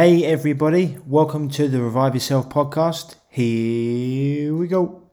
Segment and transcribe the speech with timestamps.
[0.00, 3.16] Hey, everybody, welcome to the Revive Yourself podcast.
[3.28, 5.09] Here we go.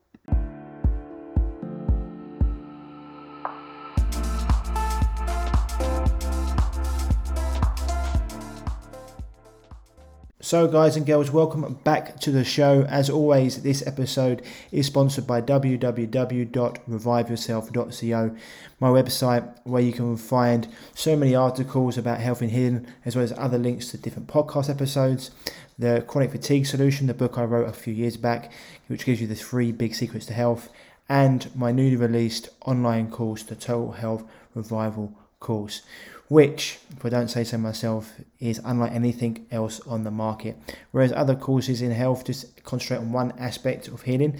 [10.47, 12.83] So, guys and girls, welcome back to the show.
[12.83, 14.41] As always, this episode
[14.71, 18.35] is sponsored by www.reviveyourself.co,
[18.79, 23.25] my website where you can find so many articles about health and healing, as well
[23.25, 25.31] as other links to different podcast episodes.
[25.77, 28.49] The Chronic Fatigue Solution, the book I wrote a few years back,
[28.87, 30.69] which gives you the three big secrets to health,
[31.09, 34.23] and my newly released online course, the Total Health
[34.55, 35.81] Revival course
[36.27, 40.57] which, if I don't say so myself, is unlike anything else on the market.
[40.91, 44.39] Whereas other courses in health just concentrate on one aspect of healing,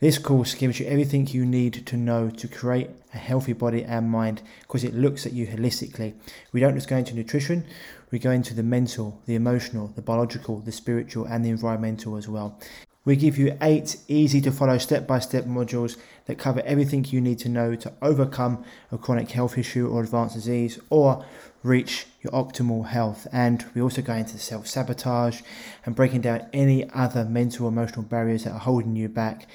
[0.00, 4.10] this course gives you everything you need to know to create a healthy body and
[4.10, 6.14] mind because it looks at you holistically.
[6.52, 7.64] We don't just go into nutrition,
[8.10, 12.28] we go into the mental, the emotional, the biological, the spiritual, and the environmental as
[12.28, 12.58] well.
[13.04, 17.20] We give you eight easy to follow step by step modules that cover everything you
[17.20, 21.22] need to know to overcome a chronic health issue or advanced disease or
[21.62, 23.26] reach your optimal health.
[23.30, 25.42] And we also go into self sabotage
[25.84, 29.48] and breaking down any other mental emotional barriers that are holding you back.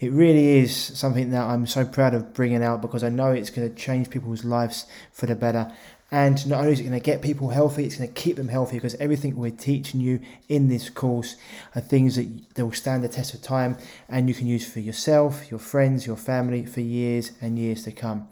[0.00, 3.50] It really is something that I'm so proud of bringing out because I know it's
[3.50, 5.72] going to change people's lives for the better.
[6.12, 8.46] And not only is it going to get people healthy, it's going to keep them
[8.46, 11.34] healthy because everything we're teaching you in this course
[11.74, 13.76] are things that, they'll stand the test of time
[14.08, 17.90] and you can use for yourself, your friends, your family for years and years to
[17.90, 18.28] come.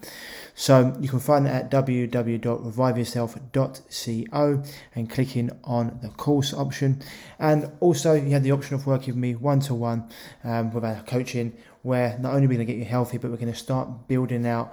[0.55, 4.63] So you can find that at www.reviveyourself.co
[4.95, 7.03] and clicking on the course option.
[7.41, 10.09] And also, you have the option of working with me one to one
[10.45, 13.37] with our coaching, where not only are we going to get you healthy, but we're
[13.37, 14.73] going to start building out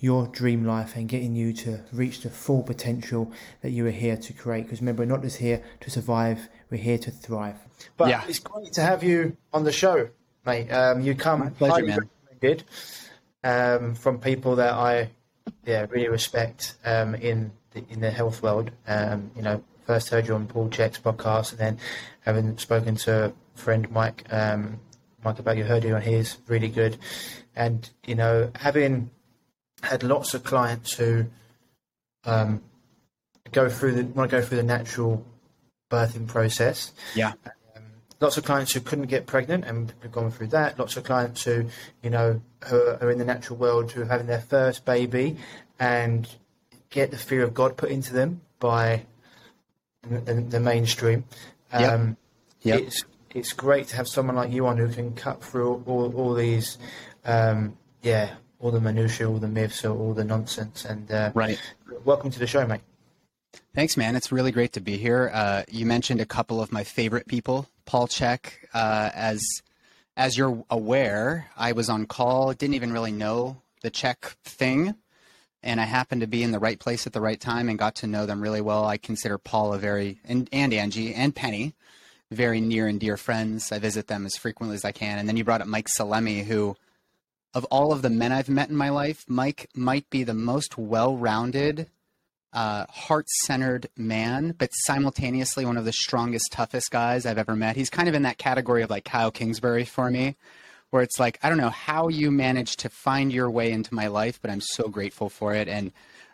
[0.00, 4.16] your dream life and getting you to reach the full potential that you are here
[4.16, 4.64] to create.
[4.64, 7.56] Because remember, we're not just here to survive, we're here to thrive.
[7.96, 8.24] But yeah.
[8.26, 10.08] it's great to have you on the show,
[10.46, 10.70] mate.
[10.70, 11.98] Um, you come My pleasure, man.
[12.30, 12.64] recommended
[13.44, 15.10] um, from people that I
[15.64, 18.70] yeah really respect um, in the, in the health world.
[18.86, 21.78] Um, you know, first heard you on Paul Chek's podcast, and then
[22.20, 24.80] having spoken to a friend Mike um,
[25.22, 26.96] Mike about you heard you on his really good,
[27.54, 29.10] and you know having
[29.82, 31.26] had lots of clients who
[32.24, 32.62] um,
[33.52, 35.24] go through the want to go through the natural
[35.90, 36.92] birthing process.
[37.14, 37.32] Yeah.
[37.76, 37.82] Um,
[38.20, 40.78] lots of clients who couldn't get pregnant and have gone through that.
[40.78, 41.66] Lots of clients who,
[42.02, 45.36] you know, who are in the natural world who are having their first baby
[45.78, 46.28] and
[46.90, 49.06] get the fear of God put into them by
[50.02, 51.24] the, the mainstream.
[51.72, 52.16] Um,
[52.62, 52.76] yeah.
[52.76, 53.04] It's
[53.34, 56.78] it's great to have someone like you on who can cut through all, all these,
[57.24, 60.84] um, yeah, all the minutiae, all the myths, all the nonsense.
[60.84, 61.60] And uh, right,
[62.04, 62.82] welcome to the show, mate.
[63.74, 64.16] Thanks, man.
[64.16, 65.30] It's really great to be here.
[65.32, 68.52] Uh, you mentioned a couple of my favorite people, Paul Chek.
[68.72, 69.42] Uh, as
[70.16, 74.94] as you're aware, I was on call, didn't even really know the Chek thing,
[75.62, 77.96] and I happened to be in the right place at the right time and got
[77.96, 78.84] to know them really well.
[78.84, 81.74] I consider Paul a very and, and Angie and Penny
[82.30, 83.72] very near and dear friends.
[83.72, 85.18] I visit them as frequently as I can.
[85.18, 86.76] And then you brought up Mike Salemi, who
[87.54, 90.78] of all of the men I've met in my life, Mike might be the most
[90.78, 91.88] well-rounded,
[92.52, 97.76] uh, heart-centered man, but simultaneously one of the strongest, toughest guys I've ever met.
[97.76, 100.36] He's kind of in that category of like Kyle Kingsbury for me,
[100.90, 104.08] where it's like I don't know how you managed to find your way into my
[104.08, 105.68] life, but I'm so grateful for it.
[105.68, 105.92] And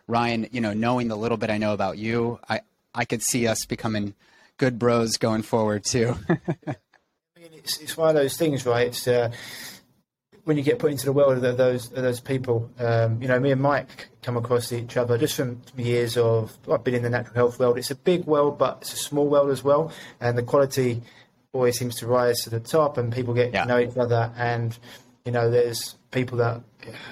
[0.08, 2.60] Ryan, you know, knowing the little bit I know about you, I
[2.94, 4.14] I could see us becoming
[4.56, 6.16] good bros going forward too.
[7.66, 8.86] It's, it's one of those things, right?
[8.86, 9.32] It's uh,
[10.46, 13.40] when you get put into the world of those of those people, um, you know,
[13.40, 17.10] me and Mike come across each other just from years of I've been in the
[17.10, 17.78] natural health world.
[17.78, 19.90] It's a big world, but it's a small world as well,
[20.20, 21.02] and the quality
[21.52, 23.62] always seems to rise to the top, and people get yeah.
[23.62, 24.78] to know each other, and
[25.24, 26.60] you know, there's people that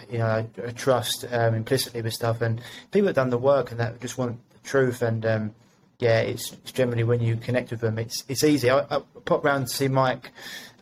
[0.09, 2.61] you know I trust um, implicitly with stuff, and
[2.93, 5.55] people that done the work and that just want the truth, and um,
[5.99, 8.71] yeah, it's, it's, generally when you connect with them, it's it's easy.
[8.71, 10.31] I, I popped round to see Mike.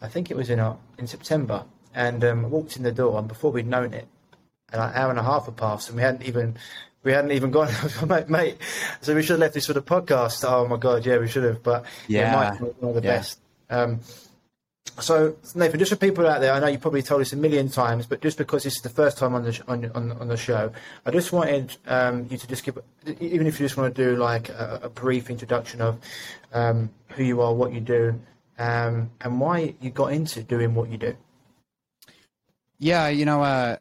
[0.03, 1.65] I think it was in uh, in September
[1.95, 4.07] and um, walked in the door, and before we'd known it,
[4.73, 6.57] an hour and a half had passed, and we hadn't even
[7.03, 7.71] we hadn't even gone,
[8.07, 8.59] mate, mate.
[9.01, 10.49] So we should have left this for the podcast.
[10.49, 11.63] Oh my god, yeah, we should have.
[11.63, 13.17] But yeah, yeah one of the yeah.
[13.17, 13.39] best.
[13.71, 14.01] Um,
[15.01, 17.69] so Nathan, just for people out there, I know you probably told us a million
[17.69, 20.29] times, but just because this is the first time on the sh- on, on, on
[20.29, 20.73] the show,
[21.07, 22.79] I just wanted um, you to just give,
[23.21, 25.99] even if you just want to do like a, a brief introduction of
[26.53, 28.21] um, who you are, what you do,
[28.59, 31.17] um, and why you got into doing what you do.
[32.83, 33.77] Yeah, you know, uh,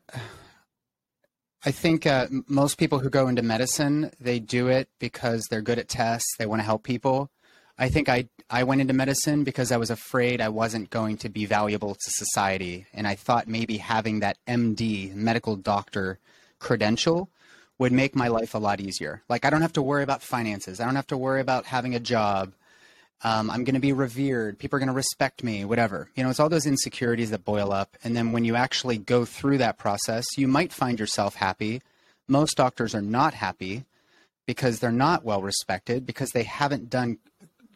[1.66, 5.80] I think uh, most people who go into medicine, they do it because they're good
[5.80, 6.36] at tests.
[6.38, 7.32] They want to help people.
[7.80, 11.30] I think I I went into medicine because I was afraid I wasn't going to
[11.30, 16.20] be valuable to society, and I thought maybe having that MD medical doctor
[16.60, 17.28] credential
[17.80, 19.24] would make my life a lot easier.
[19.28, 20.80] Like I don't have to worry about finances.
[20.80, 22.54] I don't have to worry about having a job.
[23.24, 24.58] Um, I'm going to be revered.
[24.58, 25.64] People are going to respect me.
[25.64, 26.10] Whatever.
[26.16, 29.26] You know, it's all those insecurities that boil up, and then when you actually go
[29.26, 31.82] through that process, you might find yourself happy.
[32.28, 33.86] Most doctors are not happy
[34.46, 37.18] because they're not well respected because they haven't done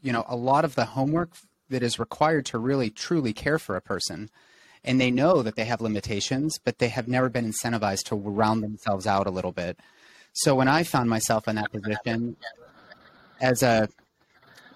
[0.01, 1.31] you know a lot of the homework
[1.69, 4.29] that is required to really truly care for a person
[4.83, 8.61] and they know that they have limitations but they have never been incentivized to round
[8.61, 9.79] themselves out a little bit
[10.33, 12.35] so when i found myself in that position
[13.41, 13.87] as a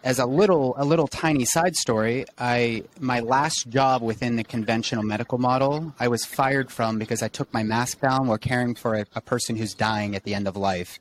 [0.03, 5.03] as a little a little tiny side story i my last job within the conventional
[5.03, 8.95] medical model i was fired from because i took my mask down while caring for
[8.95, 10.99] a, a person who's dying at the end of life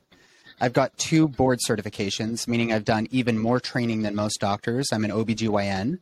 [0.61, 4.87] I've got two board certifications, meaning I've done even more training than most doctors.
[4.91, 5.99] I'm an OBGYN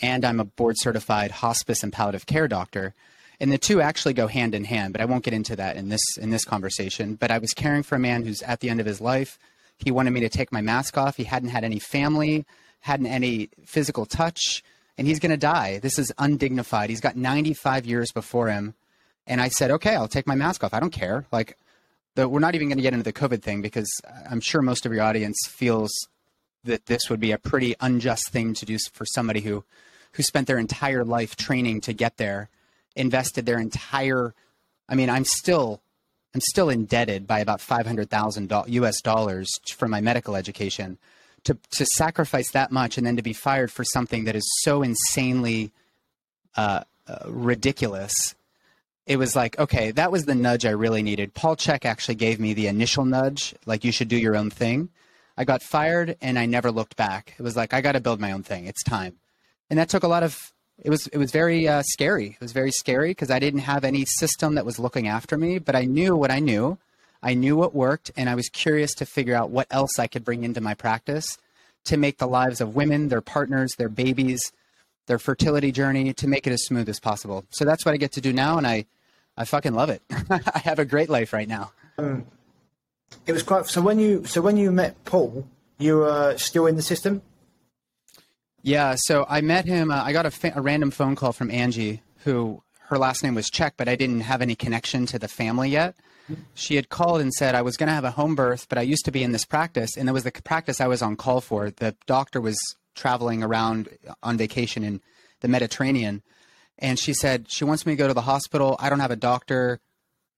[0.00, 2.94] and I'm a board certified hospice and palliative care doctor.
[3.40, 5.88] And the two actually go hand in hand, but I won't get into that in
[5.88, 7.14] this in this conversation.
[7.14, 9.38] But I was caring for a man who's at the end of his life.
[9.78, 11.16] He wanted me to take my mask off.
[11.16, 12.46] He hadn't had any family,
[12.80, 14.62] hadn't any physical touch,
[14.96, 15.78] and he's going to die.
[15.78, 16.90] This is undignified.
[16.90, 18.74] He's got 95 years before him.
[19.26, 20.72] And I said, "Okay, I'll take my mask off.
[20.72, 21.26] I don't care.
[21.32, 21.56] Like
[22.14, 23.90] the, we're not even going to get into the COVID thing because
[24.30, 25.90] I'm sure most of your audience feels
[26.64, 29.64] that this would be a pretty unjust thing to do for somebody who
[30.12, 32.48] who spent their entire life training to get there,
[32.94, 34.34] invested their entire.
[34.88, 35.82] I mean, I'm still
[36.36, 39.00] I'm still indebted by about five hundred thousand U.S.
[39.00, 40.98] dollars for my medical education.
[41.44, 44.82] To to sacrifice that much and then to be fired for something that is so
[44.82, 45.72] insanely
[46.54, 48.34] uh, uh, ridiculous
[49.06, 51.32] it was like, okay, that was the nudge I really needed.
[51.32, 54.90] Paul Chek actually gave me the initial nudge, like you should do your own thing.
[55.38, 57.34] I got fired and I never looked back.
[57.38, 58.66] It was like I got to build my own thing.
[58.66, 59.14] It's time,
[59.70, 60.52] and that took a lot of.
[60.82, 62.28] It was it was very uh, scary.
[62.28, 65.58] It was very scary because I didn't have any system that was looking after me,
[65.58, 66.78] but I knew what I knew.
[67.22, 70.24] I knew what worked, and I was curious to figure out what else I could
[70.24, 71.38] bring into my practice
[71.84, 74.52] to make the lives of women, their partners, their babies,
[75.06, 77.44] their fertility journey to make it as smooth as possible.
[77.50, 78.86] So that's what I get to do now, and I
[79.36, 80.02] I fucking love it.
[80.30, 81.72] I have a great life right now.
[81.98, 82.26] Um,
[83.26, 83.66] it was quite.
[83.66, 85.46] So when you so when you met Paul,
[85.78, 87.22] you were still in the system.
[88.66, 88.96] Yeah.
[88.98, 89.90] So I met him.
[89.90, 93.34] Uh, I got a, fa- a random phone call from Angie, who her last name
[93.34, 95.94] was Chek, but I didn't have any connection to the family yet.
[96.54, 98.82] She had called and said I was going to have a home birth, but I
[98.82, 101.40] used to be in this practice, and it was the practice I was on call
[101.40, 101.70] for.
[101.70, 102.58] The doctor was
[102.96, 103.88] traveling around
[104.24, 105.00] on vacation in
[105.40, 106.22] the Mediterranean
[106.78, 108.76] and she said she wants me to go to the hospital.
[108.78, 109.80] I don't have a doctor.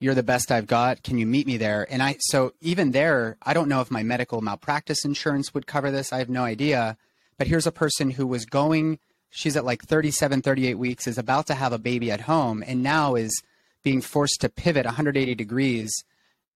[0.00, 1.02] You're the best I've got.
[1.02, 1.86] Can you meet me there?
[1.90, 5.90] And I so even there, I don't know if my medical malpractice insurance would cover
[5.90, 6.12] this.
[6.12, 6.96] I have no idea.
[7.38, 8.98] But here's a person who was going
[9.30, 12.82] she's at like 37 38 weeks is about to have a baby at home and
[12.82, 13.42] now is
[13.82, 15.90] being forced to pivot 180 degrees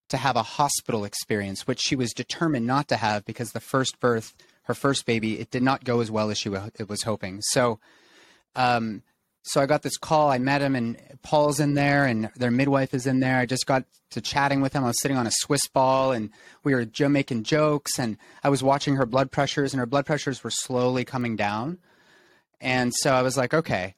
[0.09, 4.01] to have a hospital experience which she was determined not to have because the first
[4.01, 4.35] birth
[4.65, 7.41] her first baby it did not go as well as she was hoping.
[7.43, 7.79] So
[8.55, 9.03] um,
[9.43, 10.31] so I got this call.
[10.31, 13.39] I met him, and Paul's in there, and their midwife is in there.
[13.39, 14.85] I just got to chatting with him.
[14.85, 16.31] I was sitting on a Swiss ball, and
[16.63, 20.45] we were making jokes, and I was watching her blood pressures, and her blood pressures
[20.45, 21.79] were slowly coming down.
[22.61, 23.97] And so I was like, okay,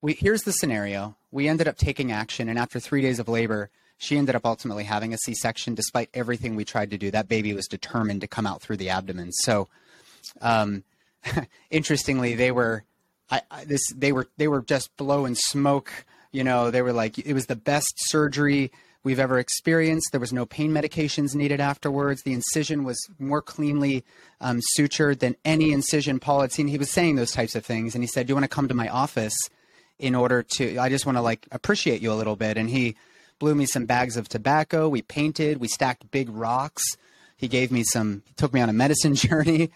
[0.00, 1.16] we, here's the scenario.
[1.30, 4.84] We ended up taking action, and after three days of labor, she ended up ultimately
[4.84, 5.74] having a C-section.
[5.74, 8.90] Despite everything we tried to do, that baby was determined to come out through the
[8.90, 9.32] abdomen.
[9.32, 9.68] So,
[10.40, 10.84] um,
[11.70, 12.84] interestingly, they were
[13.30, 15.90] I, I, this they were they were just blowing smoke.
[16.32, 18.70] You know, they were like it was the best surgery
[19.02, 20.08] we've ever experienced.
[20.10, 22.22] There was no pain medications needed afterwards.
[22.22, 24.04] The incision was more cleanly
[24.40, 26.66] um, sutured than any incision Paul had seen.
[26.66, 28.68] He was saying those types of things, and he said, "Do you want to come
[28.68, 29.36] to my office
[29.98, 30.78] in order to?
[30.78, 32.96] I just want to like appreciate you a little bit." And he
[33.38, 34.88] blew me some bags of tobacco.
[34.88, 35.58] We painted.
[35.58, 36.84] We stacked big rocks.
[37.36, 38.22] He gave me some.
[38.26, 39.70] He took me on a medicine journey,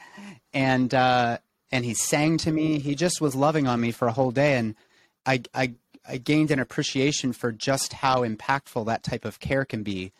[0.53, 1.39] and uh,
[1.71, 2.79] and he sang to me.
[2.79, 4.75] He just was loving on me for a whole day, and
[5.27, 5.75] I, I,
[6.09, 10.13] I gained an appreciation for just how impactful that type of care can be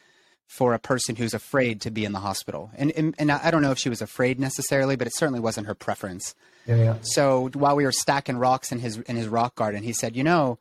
[0.47, 2.73] for a person who's afraid to be in the hospital.
[2.77, 5.69] And, and, and I don't know if she was afraid necessarily, but it certainly wasn't
[5.69, 6.35] her preference.
[6.67, 6.95] Yeah, yeah.
[7.03, 10.25] So while we were stacking rocks in his in his rock garden, he said, "You
[10.25, 10.59] know,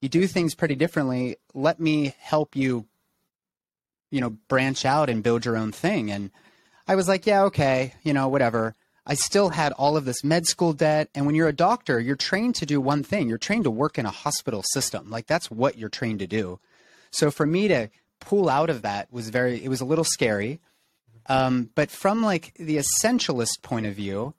[0.00, 1.36] you do things pretty differently.
[1.54, 2.86] Let me help you,
[4.10, 6.30] you know, branch out and build your own thing." And
[6.86, 8.74] I was like, "Yeah, okay, you know, whatever."
[9.10, 11.08] I still had all of this med school debt.
[11.16, 13.98] And when you're a doctor, you're trained to do one thing you're trained to work
[13.98, 15.10] in a hospital system.
[15.10, 16.60] Like that's what you're trained to do.
[17.10, 17.88] So for me to
[18.20, 20.60] pull out of that was very, it was a little scary.
[21.26, 24.34] Um, but from like the essentialist point of view,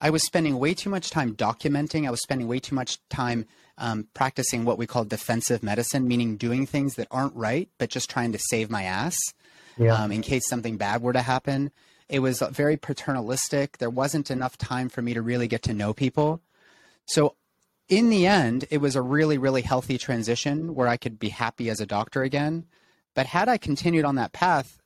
[0.00, 2.04] I was spending way too much time documenting.
[2.04, 3.46] I was spending way too much time
[3.78, 8.10] um, practicing what we call defensive medicine, meaning doing things that aren't right, but just
[8.10, 9.16] trying to save my ass
[9.78, 9.94] yeah.
[9.94, 11.70] um, in case something bad were to happen.
[12.08, 13.78] It was very paternalistic.
[13.78, 16.40] There wasn't enough time for me to really get to know people.
[17.06, 17.34] So,
[17.88, 21.70] in the end, it was a really, really healthy transition where I could be happy
[21.70, 22.66] as a doctor again.
[23.14, 24.80] But had I continued on that path,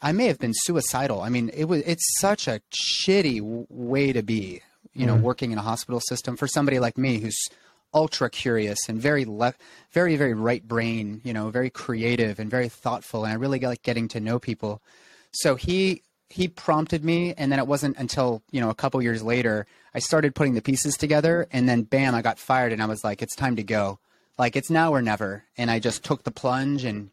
[0.00, 1.20] I may have been suicidal.
[1.20, 4.60] I mean, it was it's such a shitty way to be,
[4.92, 5.22] you know, mm.
[5.22, 7.38] working in a hospital system for somebody like me who's
[7.94, 9.54] ultra curious and very le-
[9.92, 13.82] very very right brain, you know, very creative and very thoughtful and I really like
[13.82, 14.82] getting to know people.
[15.32, 16.02] So he
[16.32, 19.98] he prompted me and then it wasn't until, you know, a couple years later I
[19.98, 23.20] started putting the pieces together and then bam, I got fired and I was like
[23.20, 23.98] it's time to go.
[24.38, 27.10] Like it's now or never and I just took the plunge and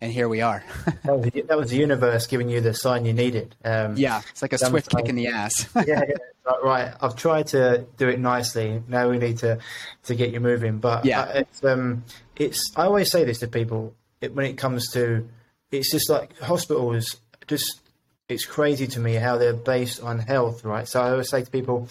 [0.00, 0.64] and here we are.
[1.04, 3.54] that, was, that, was, the universe giving you the sign you needed.
[3.64, 5.68] Um, yeah, it's like a swift kick in the ass.
[5.74, 6.92] yeah, yeah, right.
[7.00, 8.82] I've tried to do it nicely.
[8.88, 9.58] Now we need to
[10.02, 10.80] to get you moving.
[10.80, 12.04] But yeah, uh, it's, um,
[12.36, 12.60] it's.
[12.76, 15.26] I always say this to people it, when it comes to.
[15.70, 17.16] It's just like hospitals.
[17.46, 17.80] Just
[18.28, 20.88] it's crazy to me how they're based on health, right?
[20.88, 21.88] So I always say to people,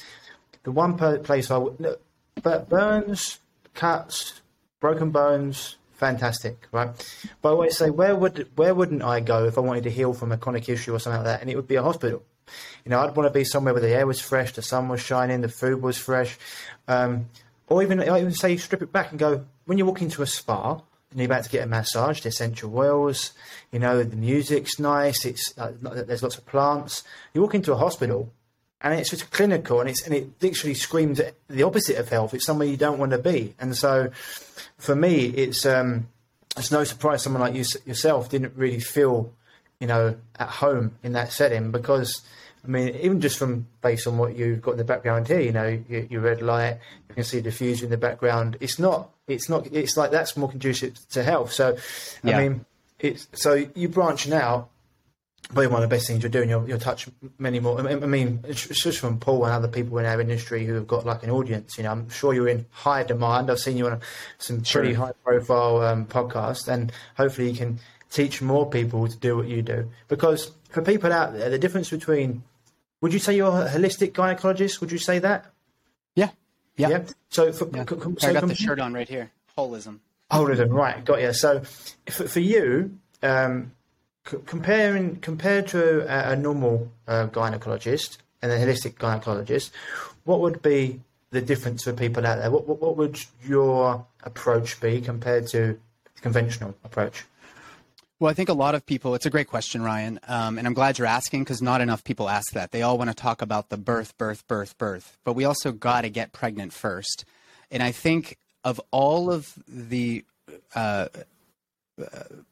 [0.64, 1.98] the one place I would
[2.44, 3.40] but burns,
[3.74, 4.42] cuts,
[4.80, 6.90] broken bones, fantastic, right?
[7.42, 10.14] But I always say, where would where wouldn't I go if I wanted to heal
[10.14, 11.42] from a chronic issue or something like that?
[11.42, 12.24] And it would be a hospital.
[12.84, 15.02] You know, I'd want to be somewhere where the air was fresh, the sun was
[15.02, 16.38] shining, the food was fresh,
[16.88, 17.28] um,
[17.68, 20.28] or even I even say strip it back and go when you walk into a
[20.28, 20.82] spa
[21.16, 23.32] and you're about to get a massage, the essential oils,
[23.72, 27.06] you know, the music's nice, it's uh, there's lots of plants.
[27.34, 28.34] You walk into a hospital
[28.82, 32.34] and it's just clinical and it's and it literally screams the opposite of health.
[32.34, 34.12] It's somewhere you don't want to be, and so
[34.78, 36.10] for me, it's um,
[36.58, 39.32] it's no surprise someone like you yourself didn't really feel,
[39.80, 42.22] you know, at home in that setting because.
[42.66, 45.52] I mean, even just from based on what you've got in the background here, you
[45.52, 46.80] know, your, your red light,
[47.10, 48.58] you can see the diffuser in the background.
[48.60, 51.52] It's not, it's not, it's like that's more conducive to health.
[51.54, 51.78] So,
[52.24, 52.38] yeah.
[52.38, 52.66] I mean,
[53.00, 54.70] it's so you branching out
[55.50, 56.50] probably one of the best things you're doing.
[56.50, 57.08] You'll, you'll touch
[57.38, 57.80] many more.
[57.80, 61.06] I mean, it's just from Paul and other people in our industry who have got
[61.06, 61.78] like an audience.
[61.78, 63.52] You know, I'm sure you're in high demand.
[63.52, 64.02] I've seen you on
[64.40, 67.80] some pretty high profile um, podcasts, and hopefully you can
[68.10, 69.92] teach more people to do what you do.
[70.08, 72.44] Because for people out there, the difference between
[73.02, 74.82] would you say you're a holistic gynecologist?
[74.82, 75.46] Would you say that?
[76.16, 76.30] Yeah.
[76.78, 76.90] Yeah.
[76.90, 77.04] yeah?
[77.30, 77.86] So, for, yeah.
[78.18, 79.32] so I got the shirt on right here.
[79.58, 80.00] Holism.
[80.32, 81.04] Holism, right?
[81.04, 81.34] Got you.
[81.34, 81.62] So,
[82.10, 83.72] for, for you, um,
[84.24, 89.72] comparing compared to a, a normal uh, gynecologist and a holistic gynecologist,
[90.24, 92.50] what would be the difference for people out there?
[92.50, 95.80] What, what, what would your approach be compared to
[96.16, 97.26] the conventional approach?
[98.20, 100.20] Well, I think a lot of people, it's a great question, Ryan.
[100.28, 102.72] Um, and I'm glad you're asking because not enough people ask that.
[102.72, 105.18] They all want to talk about the birth, birth, birth, birth.
[105.26, 107.26] But we also got to get pregnant first.
[107.70, 110.24] And I think of all of the
[110.74, 111.08] uh,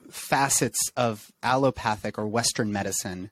[0.10, 3.30] facets of allopathic or Western medicine,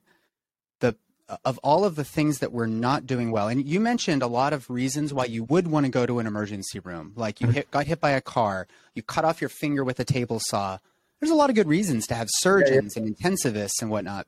[0.79, 0.95] the
[1.43, 4.51] of all of the things that we're not doing well, and you mentioned a lot
[4.51, 7.71] of reasons why you would want to go to an emergency room, like you hit,
[7.71, 10.77] got hit by a car, you cut off your finger with a table saw.
[11.21, 14.25] There's a lot of good reasons to have surgeons and intensivists and whatnot.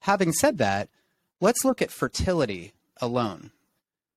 [0.00, 0.90] Having said that,
[1.40, 3.52] let's look at fertility alone.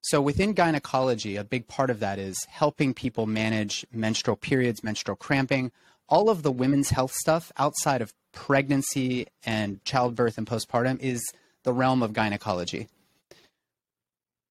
[0.02, 5.16] So within gynecology, a big part of that is helping people manage menstrual periods, menstrual
[5.16, 5.72] cramping,
[6.10, 11.22] all of the women's health stuff outside of pregnancy and childbirth and postpartum is
[11.64, 12.90] the realm of gynecology.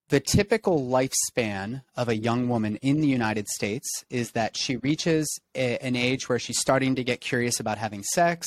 [0.08, 5.38] The typical lifespan of a young woman in the United States is that she reaches
[5.54, 8.46] a, an age where she's starting to get curious about having sex.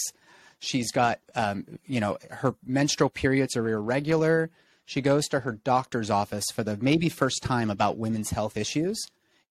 [0.59, 4.49] She's got, um, you know, her menstrual periods are irregular.
[4.85, 8.99] She goes to her doctor's office for the maybe first time about women's health issues,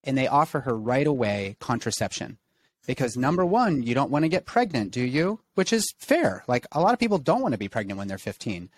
[0.03, 2.37] and they offer her right away contraception
[2.85, 5.39] because number one, you don't want to get pregnant, do you?
[5.55, 6.43] Which is fair.
[6.47, 8.69] Like a lot of people don't want to be pregnant when they're 15.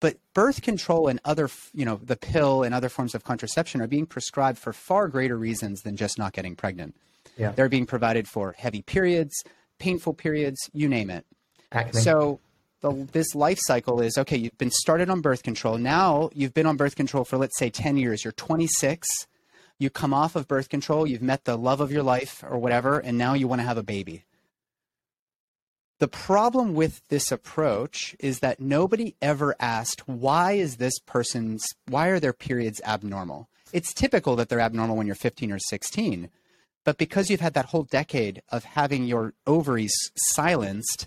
[0.00, 3.86] But birth control and other, you know, the pill and other forms of contraception are
[3.86, 6.96] being prescribed for far greater reasons than just not getting pregnant.
[7.36, 7.52] Yeah.
[7.52, 9.34] They're being provided for heavy periods,
[9.78, 11.26] painful periods, you name it.
[11.70, 12.00] Acne.
[12.00, 12.40] So
[12.80, 15.76] the, this life cycle is okay, you've been started on birth control.
[15.76, 18.24] Now you've been on birth control for, let's say, 10 years.
[18.24, 19.26] You're 26
[19.80, 22.98] you come off of birth control, you've met the love of your life or whatever,
[22.98, 24.24] and now you want to have a baby.
[26.00, 32.08] The problem with this approach is that nobody ever asked why is this person's why
[32.08, 33.50] are their periods abnormal?
[33.70, 36.30] It's typical that they're abnormal when you're 15 or 16,
[36.84, 41.06] but because you've had that whole decade of having your ovaries silenced,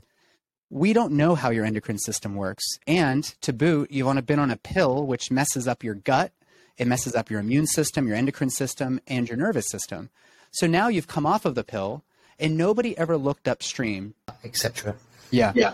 [0.69, 2.63] we don't know how your endocrine system works.
[2.85, 6.33] And to boot, you've been on a pill which messes up your gut
[6.77, 10.11] It messes up your immune system, your endocrine system, and your nervous system.
[10.51, 12.03] So now you've come off of the pill,
[12.43, 14.95] and nobody ever looked upstream, etc.
[15.31, 15.53] Yeah.
[15.55, 15.73] Yeah.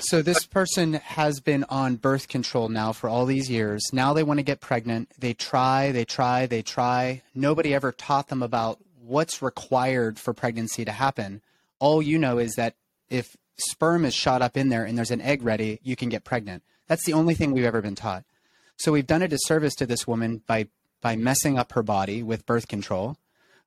[0.00, 3.82] So this person has been on birth control now for all these years.
[3.92, 5.10] Now they want to get pregnant.
[5.18, 7.22] They try, they try, they try.
[7.34, 11.42] Nobody ever taught them about what's required for pregnancy to happen.
[11.78, 12.74] All you know is that
[13.08, 16.24] if sperm is shot up in there and there's an egg ready, you can get
[16.24, 16.62] pregnant.
[16.86, 18.24] That's the only thing we've ever been taught.
[18.76, 20.68] So we've done a disservice to this woman by
[21.02, 23.16] by messing up her body with birth control.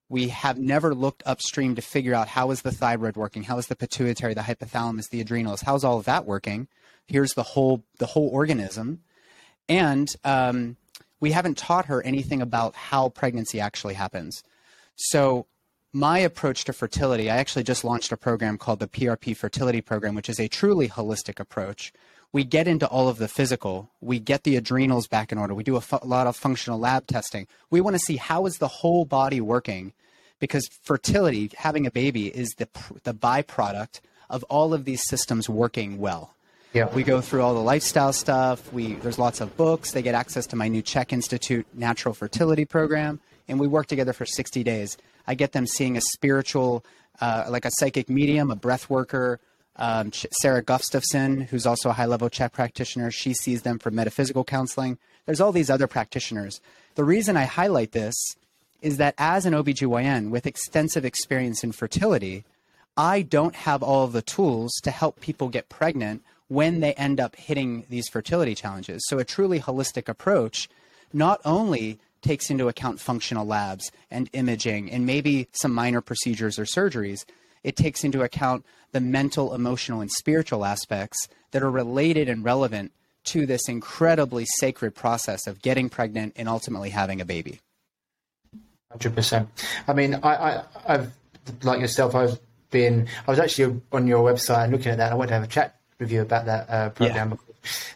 [0.10, 3.68] We have never looked upstream to figure out how is the thyroid working, how is
[3.68, 6.68] the pituitary, the hypothalamus, the adrenals, how's all of that working?
[7.08, 9.02] Here's the whole the whole organism,
[9.68, 10.78] and um,
[11.20, 14.44] we haven't taught her anything about how pregnancy actually happens.
[14.96, 15.48] So
[15.94, 20.16] my approach to fertility, I actually just launched a program called the PRP Fertility Program,
[20.16, 21.94] which is a truly holistic approach.
[22.34, 23.90] We get into all of the physical.
[24.02, 25.54] We get the adrenals back in order.
[25.54, 27.48] We do a fu- lot of functional lab testing.
[27.70, 29.94] We want to see how is the whole body working
[30.40, 32.68] because fertility, having a baby, is the,
[33.04, 36.34] the byproduct of all of these systems working well.
[36.74, 36.92] Yeah.
[36.94, 38.74] We go through all the lifestyle stuff.
[38.74, 39.92] We there's lots of books.
[39.92, 44.12] They get access to my new CHEK Institute natural fertility program, and we work together
[44.12, 44.98] for 60 days.
[45.28, 46.84] I get them seeing a spiritual,
[47.22, 49.40] uh, like a psychic medium, a breath worker.
[49.76, 54.44] Um, Sarah Gustafson, who's also a high level CHEK practitioner, she sees them for metaphysical
[54.44, 54.98] counseling.
[55.26, 56.62] There's all these other practitioners.
[56.96, 58.16] The reason I highlight this
[58.82, 62.44] is that as an OBGYN with extensive experience in fertility,
[62.96, 67.36] I don't have all the tools to help people get pregnant when they end up
[67.36, 69.02] hitting these fertility challenges.
[69.08, 70.70] So, a truly holistic approach
[71.12, 76.66] not only takes into account functional labs and imaging and maybe some minor procedures or
[76.66, 77.26] surgeries,
[77.64, 82.92] it takes into account the mental, emotional, and spiritual aspects that are related and relevant
[83.26, 87.60] to this incredibly sacred process of getting pregnant and ultimately having a baby.
[88.92, 89.50] Hundred percent.
[89.88, 91.12] I mean, I, I, I've
[91.64, 92.14] like yourself.
[92.16, 93.08] I've been.
[93.28, 95.12] I was actually on your website and looking at that.
[95.12, 97.40] I wanted to have a chat with you about that uh, program.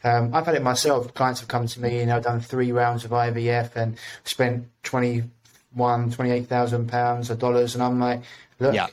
[0.03, 0.17] Yeah.
[0.17, 1.13] Um, I've had it myself.
[1.13, 5.23] Clients have come to me and I've done three rounds of IVF and spent twenty
[5.73, 8.21] one, twenty eight thousand pounds or dollars, and I'm like,
[8.59, 8.87] look, yeah.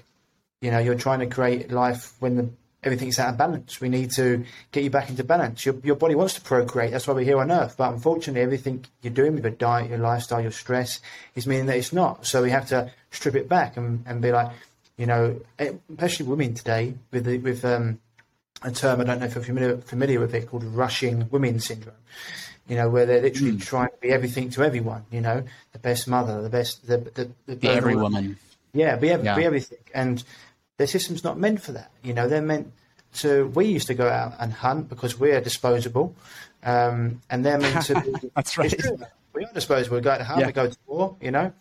[0.65, 2.49] You know, you're trying to create life when the
[2.83, 3.83] everything's out of balance.
[3.83, 5.67] We need to get you back into balance.
[5.67, 6.93] Your, your body wants to procreate.
[6.93, 7.75] That's why we're here on earth.
[7.77, 11.01] But unfortunately, everything you're doing with your diet, your lifestyle, your stress
[11.35, 12.25] is meaning that it's not.
[12.27, 14.53] So we have to strip it back and, and be like,
[14.97, 18.01] you know, eh, especially women today with the, with um,
[18.63, 21.95] a term I don't know if you're familiar, familiar with it called rushing women syndrome.
[22.69, 23.63] You know, where they're literally mm.
[23.63, 25.05] trying to be everything to everyone.
[25.11, 28.39] You know, the best mother, the best, the the, the be every woman.
[28.73, 29.37] Yeah, be, every, yeah.
[29.37, 29.79] be everything.
[29.95, 30.25] And
[30.77, 31.91] their system's not meant for that.
[32.03, 32.73] You know, they're meant
[33.15, 33.47] to.
[33.49, 36.15] We used to go out and hunt because we're disposable,
[36.63, 38.01] um, and they're meant to.
[38.01, 38.75] Be, That's right.
[39.33, 39.97] We are disposable.
[39.97, 40.41] We go to hunt.
[40.41, 40.47] Yeah.
[40.47, 41.17] We go to war.
[41.21, 41.53] You know,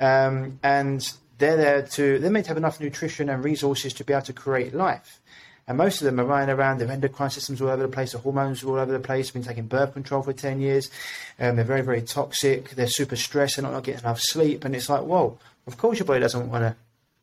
[0.00, 2.18] um, and they're there to.
[2.18, 5.20] They're meant to have enough nutrition and resources to be able to create life.
[5.68, 8.18] And most of them are running around, their endocrine systems all over the place, the
[8.18, 10.90] hormones are all over the place, been taking birth control for 10 years.
[11.38, 12.70] Um, they're very, very toxic.
[12.70, 13.56] They're super stressed.
[13.56, 14.64] They're not, not getting enough sleep.
[14.64, 16.76] And it's like, whoa, of course your body doesn't want to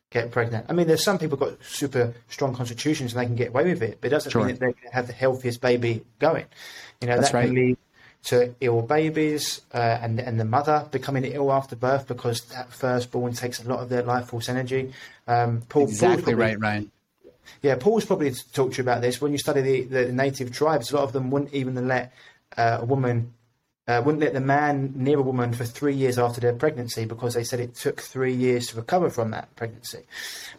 [0.10, 0.65] get pregnant.
[0.69, 3.84] I mean, there's some people got super strong constitutions and they can get away with
[3.84, 4.45] it, but it doesn't sure.
[4.45, 6.45] mean that they can have the healthiest baby going.
[7.02, 7.45] You know, That's that right.
[7.45, 7.78] can lead
[8.22, 13.34] to ill babies uh, and and the mother becoming ill after birth because that firstborn
[13.34, 14.93] takes a lot of their life force energy.
[15.28, 16.91] Um, Paul, exactly probably, right, Ryan.
[17.62, 19.22] Yeah, Paul's probably talked to you about this.
[19.22, 22.13] When you study the, the native tribes, a lot of them wouldn't even let
[22.58, 23.34] uh, a woman
[23.89, 27.34] uh, wouldn't let the man near a woman for three years after their pregnancy because
[27.34, 30.04] they said it took three years to recover from that pregnancy.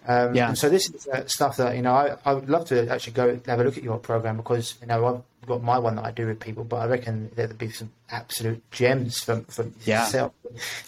[0.09, 0.49] Um, yeah.
[0.49, 3.13] And so this is uh, stuff that you know I, I would love to actually
[3.13, 6.05] go have a look at your program because you know I've got my one that
[6.05, 10.07] I do with people, but I reckon there'd be some absolute gems from from yeah.
[10.07, 10.33] yourself.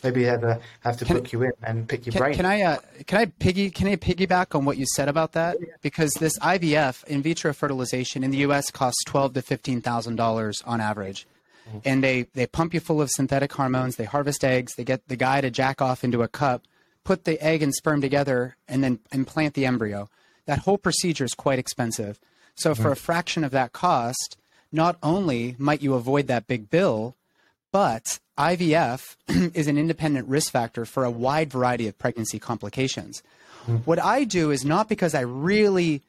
[0.02, 2.34] Maybe have a, have to can book you in and pick your can, brain.
[2.34, 5.58] Can I uh, can I piggy can I piggyback on what you said about that?
[5.60, 5.66] Yeah.
[5.80, 8.68] Because this IVF in vitro fertilization in the U.S.
[8.72, 11.24] costs twelve to fifteen thousand dollars on average
[11.84, 13.96] and they they pump you full of synthetic hormones.
[13.96, 14.74] They harvest eggs.
[14.74, 16.62] They get the guy to jack off into a cup,
[17.04, 20.08] put the egg and sperm together, and then implant the embryo.
[20.46, 22.18] That whole procedure is quite expensive.
[22.54, 24.36] So for a fraction of that cost,
[24.70, 27.16] not only might you avoid that big bill,
[27.70, 29.16] but IVF
[29.54, 33.22] is an independent risk factor for a wide variety of pregnancy complications.
[33.62, 33.76] Mm-hmm.
[33.78, 36.02] What I do is not because I really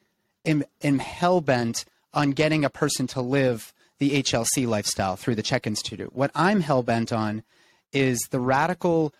[0.44, 5.42] am, am hell bent on getting a person to live the HLC lifestyle through the
[5.42, 6.14] CHEK Institute.
[6.14, 7.42] What I'm hell bent on
[7.92, 9.14] is the radical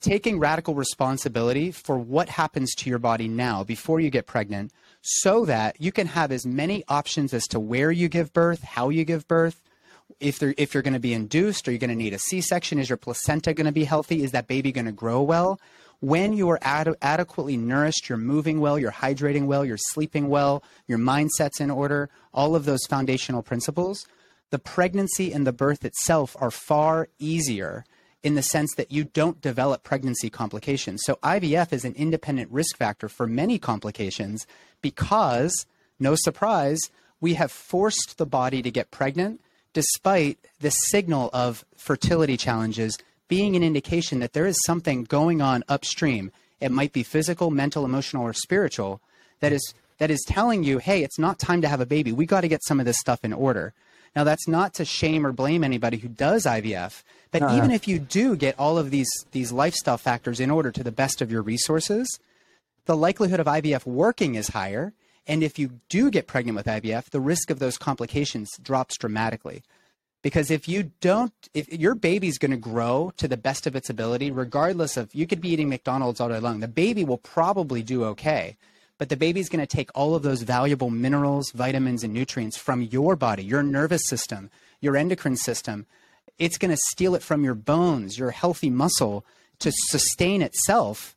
[0.00, 5.46] taking radical responsibility for what happens to your body now before you get pregnant so
[5.46, 9.04] that you can have as many options as to where you give birth, how you
[9.04, 9.62] give birth,
[10.20, 12.78] if they're if you're going to be induced, are you going to need a C-section?
[12.78, 14.22] Is your placenta going to be healthy?
[14.22, 15.60] Is that baby going to grow well?
[16.00, 20.62] When you are ad- adequately nourished, you're moving well, you're hydrating well, you're sleeping well,
[20.86, 24.06] your mindset's in order, all of those foundational principles,
[24.50, 27.84] the pregnancy and the birth itself are far easier
[28.22, 31.02] in the sense that you don't develop pregnancy complications.
[31.04, 34.46] So IVF is an independent risk factor for many complications
[34.80, 35.66] because,
[35.98, 36.80] no surprise,
[37.20, 39.40] we have forced the body to get pregnant
[39.72, 45.64] despite the signal of fertility challenges being an indication that there is something going on
[45.68, 46.32] upstream.
[46.60, 49.00] It might be physical, mental, emotional, or spiritual
[49.40, 52.12] that is that is telling you, hey, it's not time to have a baby.
[52.12, 53.74] We got to get some of this stuff in order.
[54.14, 57.56] Now, that's not to shame or blame anybody who does IVF, but uh-huh.
[57.56, 60.92] even if you do get all of these these lifestyle factors in order to the
[60.92, 62.18] best of your resources,
[62.86, 64.92] the likelihood of IVF working is higher.
[65.26, 69.62] And if you do get pregnant with IVF, the risk of those complications drops dramatically.
[70.22, 73.88] Because if you don't, if your baby's going to grow to the best of its
[73.88, 77.82] ability, regardless of, you could be eating McDonald's all day long, the baby will probably
[77.82, 78.56] do okay.
[78.98, 82.82] But the baby's going to take all of those valuable minerals, vitamins, and nutrients from
[82.82, 84.50] your body, your nervous system,
[84.80, 85.86] your endocrine system.
[86.36, 89.24] It's going to steal it from your bones, your healthy muscle
[89.60, 91.14] to sustain itself.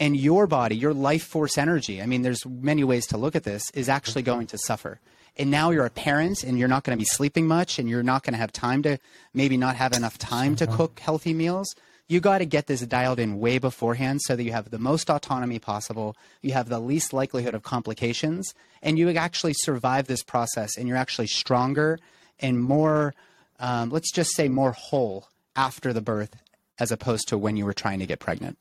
[0.00, 3.44] And your body, your life force energy, I mean, there's many ways to look at
[3.44, 4.32] this, is actually mm-hmm.
[4.32, 4.98] going to suffer
[5.40, 8.02] and now you're a parent and you're not going to be sleeping much and you're
[8.02, 8.98] not going to have time to
[9.32, 11.74] maybe not have enough time to cook healthy meals
[12.08, 15.08] you got to get this dialed in way beforehand so that you have the most
[15.08, 20.76] autonomy possible you have the least likelihood of complications and you actually survive this process
[20.76, 21.98] and you're actually stronger
[22.38, 23.14] and more
[23.60, 25.26] um, let's just say more whole
[25.56, 26.36] after the birth
[26.78, 28.58] as opposed to when you were trying to get pregnant.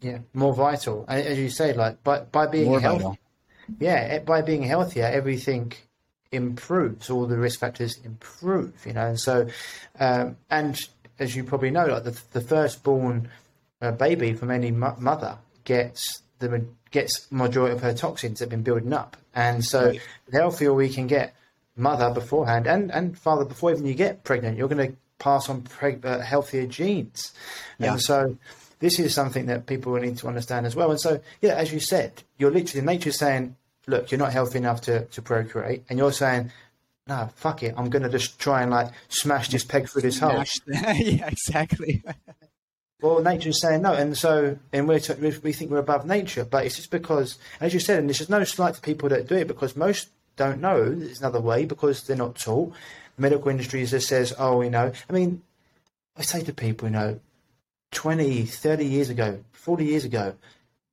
[0.00, 3.02] Yeah more vital as you say like by, by being more healthy.
[3.02, 3.18] vital.
[3.80, 5.72] yeah by being healthier everything
[6.32, 9.06] improves, all the risk factors improve, you know.
[9.06, 9.48] And so,
[9.98, 10.78] um, and
[11.18, 13.28] as you probably know, like the, the firstborn
[13.80, 18.50] uh, baby from any mo- mother gets the gets majority of her toxins that have
[18.50, 19.92] been building up, and so
[20.28, 21.34] the healthier we can get
[21.76, 25.62] mother beforehand and and father before even you get pregnant, you're going to pass on
[25.62, 27.32] preg- uh, healthier genes,
[27.78, 27.92] yeah.
[27.92, 28.36] and so.
[28.78, 30.90] This is something that people need to understand as well.
[30.90, 33.56] And so, yeah, as you said, you're literally nature's saying
[33.86, 36.50] look, you're not healthy enough to, to procreate, and you're saying,
[37.06, 40.18] no, fuck it, I'm going to just try and like smash this peg through this
[40.18, 40.42] hole.
[40.66, 42.02] yeah, exactly.
[43.00, 45.00] well, nature's saying no, and so and we
[45.42, 48.28] we think we're above nature, but it's just because, as you said, and this is
[48.28, 52.02] no slight to people that do it because most don't know there's another way because
[52.02, 52.72] they're not taught.
[53.16, 55.42] The medical industry just says, oh, you know, I mean,
[56.16, 57.20] I say to people, you know,
[57.92, 60.34] 20, 30 years ago, 40 years ago,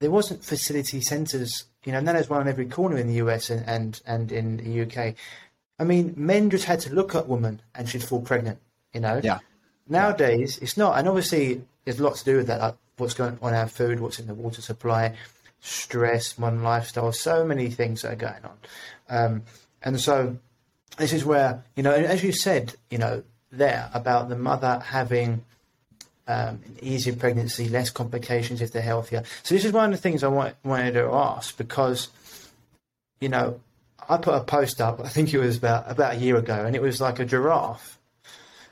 [0.04, 3.68] there wasn't facility centres you know, there's one on every corner in the US and,
[3.68, 5.16] and, and in the UK.
[5.80, 8.60] I mean, men just had to look at women and she'd fall pregnant,
[8.94, 9.20] you know?
[9.24, 9.40] Yeah.
[9.88, 10.64] Nowadays, yeah.
[10.64, 10.98] it's not.
[10.98, 14.00] And obviously, there's a lot to do with that, like what's going on our food,
[14.00, 15.16] what's in the water supply,
[15.60, 18.58] stress, modern lifestyle, so many things that are going on.
[19.10, 19.44] Um,
[19.82, 20.38] and so
[20.98, 25.44] this is where, you know, as you said, you know, there about the mother having
[26.28, 29.24] um, easier pregnancy, less complications if they're healthier.
[29.44, 32.10] So this is one of the things I want, wanted to ask because,
[33.20, 33.60] you know,
[34.08, 35.00] I put a post up.
[35.00, 38.00] I think it was about about a year ago, and it was like a giraffe.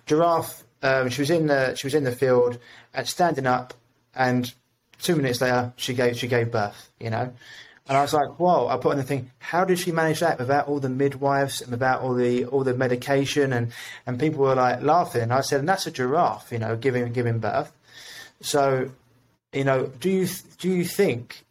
[0.06, 0.64] Giraffe.
[0.84, 2.58] Um, she was in the she was in the field,
[2.94, 3.74] and standing up,
[4.16, 4.54] and
[5.02, 6.92] two minutes later she gave she gave birth.
[7.00, 7.34] You know,
[7.91, 10.39] and I was like, whoa, I put on the thing, how did she manage that
[10.39, 13.73] without all the midwives and without all the all the medication and,
[14.08, 15.23] and people were like laughing.
[15.23, 17.69] And I said, and that's a giraffe, you know, giving giving birth.
[18.39, 18.91] So,
[19.51, 20.25] you know, do you
[20.58, 21.43] do you think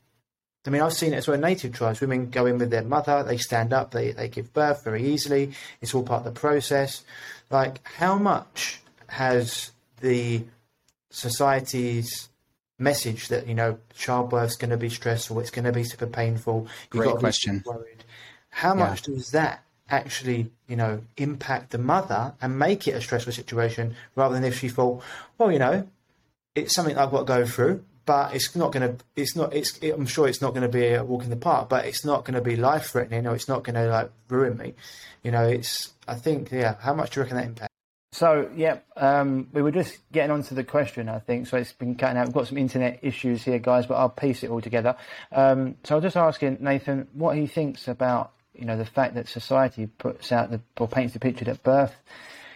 [0.66, 2.00] I mean, I've seen it as well in native tribes.
[2.00, 5.52] Women go in with their mother, they stand up, they, they give birth very easily.
[5.82, 7.04] It's all part of the process.
[7.50, 10.44] Like, how much has the
[11.10, 12.29] society's
[12.80, 16.66] message that you know childbirth's going to be stressful, it's going to be super painful.
[16.92, 17.62] You've Great question.
[17.64, 18.04] Worried.
[18.50, 23.32] How much does that actually, you know, impact the mother and make it a stressful
[23.32, 25.02] situation rather than if she thought,
[25.38, 25.86] well, you know,
[26.54, 29.78] it's something I've got to go through, but it's not going to, it's not, it's,
[29.78, 32.04] it, I'm sure it's not going to be a walk in the park, but it's
[32.04, 34.74] not going to be life threatening or it's not going to like ruin me.
[35.22, 37.69] You know, it's, I think, yeah, how much do you reckon that impacts?
[38.20, 41.46] So, yeah, um, we were just getting onto the question, I think.
[41.46, 42.26] So it's been cutting out.
[42.26, 44.94] We've got some internet issues here, guys, but I'll piece it all together.
[45.32, 49.26] Um, so I'm just asking Nathan what he thinks about, you know, the fact that
[49.26, 51.94] society puts out the, or paints the picture that birth,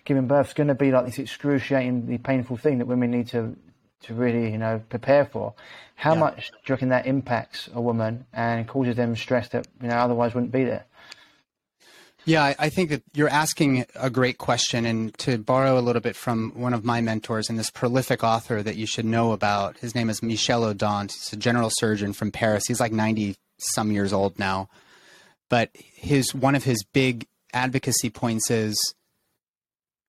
[0.05, 3.57] giving birth is going to be like this excruciatingly painful thing that women need to,
[4.03, 5.55] to really, you know, prepare for.
[5.95, 6.21] How yeah.
[6.21, 9.97] much do you reckon that impacts a woman and causes them stress that, you know,
[9.97, 10.85] otherwise wouldn't be there?
[12.27, 14.87] Yeah, I, think that you're asking a great question.
[14.87, 18.63] And to borrow a little bit from one of my mentors and this prolific author
[18.63, 21.13] that you should know about, his name is Michel Odent.
[21.13, 22.65] He's a general surgeon from Paris.
[22.67, 24.71] He's like 90 some years old now.
[25.51, 28.95] But his one of his big advocacy points is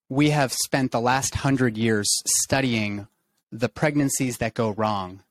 [0.08, 2.08] we have spent the last hundred years
[2.43, 3.08] studying
[3.51, 5.21] the pregnancies that go wrong.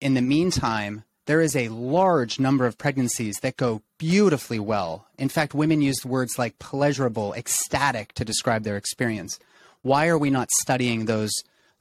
[0.00, 5.06] In the meantime, there is a large number of pregnancies that go beautifully well.
[5.18, 9.38] In fact, women used words like pleasurable, ecstatic to describe their experience.
[9.82, 11.32] Why are we not studying those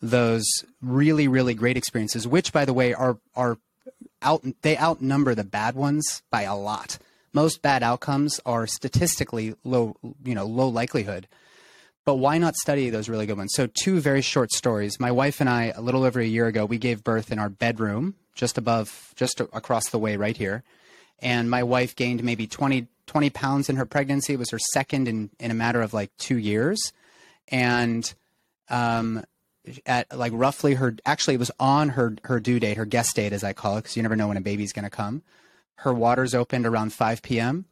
[0.01, 0.45] those
[0.81, 3.57] really really great experiences which by the way are are
[4.21, 6.97] out they outnumber the bad ones by a lot.
[7.33, 11.27] Most bad outcomes are statistically low, you know, low likelihood.
[12.05, 13.53] But why not study those really good ones?
[13.53, 14.99] So two very short stories.
[14.99, 17.49] My wife and I a little over a year ago, we gave birth in our
[17.49, 20.63] bedroom just above, just across the way right here.
[21.19, 24.33] And my wife gained maybe 20, 20 pounds in her pregnancy.
[24.33, 26.91] It was her second in, in a matter of like two years.
[27.47, 28.13] And
[28.69, 29.23] um,
[29.85, 33.33] at like roughly her, actually, it was on her, her due date, her guest date,
[33.33, 35.23] as I call it, because you never know when a baby's going to come.
[35.75, 37.65] Her waters opened around 5 p.m.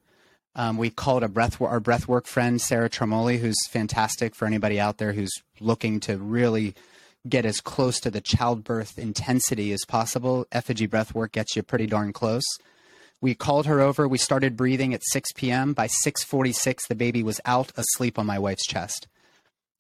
[0.56, 4.98] Um, we called a breath our breathwork friend Sarah Tremoli, who's fantastic for anybody out
[4.98, 6.76] there who's looking to really
[7.28, 10.46] get as close to the childbirth intensity as possible.
[10.52, 12.44] Effigy breathwork gets you pretty darn close.
[13.24, 14.06] We called her over.
[14.06, 15.72] We started breathing at 6 p.m.
[15.72, 19.08] By 6:46, the baby was out asleep on my wife's chest.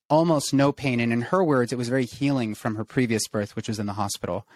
[0.10, 3.58] Almost no pain, and in her words, it was very healing from her previous birth,
[3.58, 4.48] which was in the hospital.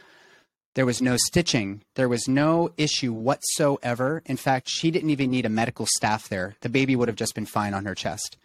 [0.76, 1.82] There was no stitching.
[1.96, 4.24] There was no issue whatsoever.
[4.26, 6.56] In fact, she didn't even need a medical staff there.
[6.62, 8.38] The baby would have just been fine on her chest.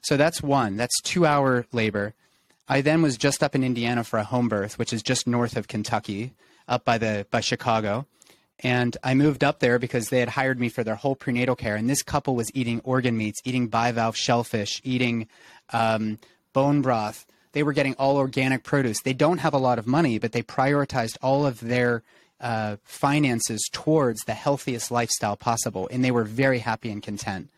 [0.00, 0.78] So that's one.
[0.78, 2.14] That's two hour labor.
[2.66, 5.54] I then was just up in Indiana for a home birth, which is just north
[5.54, 6.32] of Kentucky,
[6.66, 8.06] up by the by Chicago.
[8.62, 11.74] And I moved up there because they had hired me for their whole prenatal care.
[11.74, 15.28] And this couple was eating organ meats, eating bivalve shellfish, eating
[15.72, 16.18] um,
[16.52, 17.26] bone broth.
[17.52, 19.02] They were getting all organic produce.
[19.02, 22.02] They don't have a lot of money, but they prioritized all of their
[22.40, 25.88] uh, finances towards the healthiest lifestyle possible.
[25.90, 27.50] And they were very happy and content.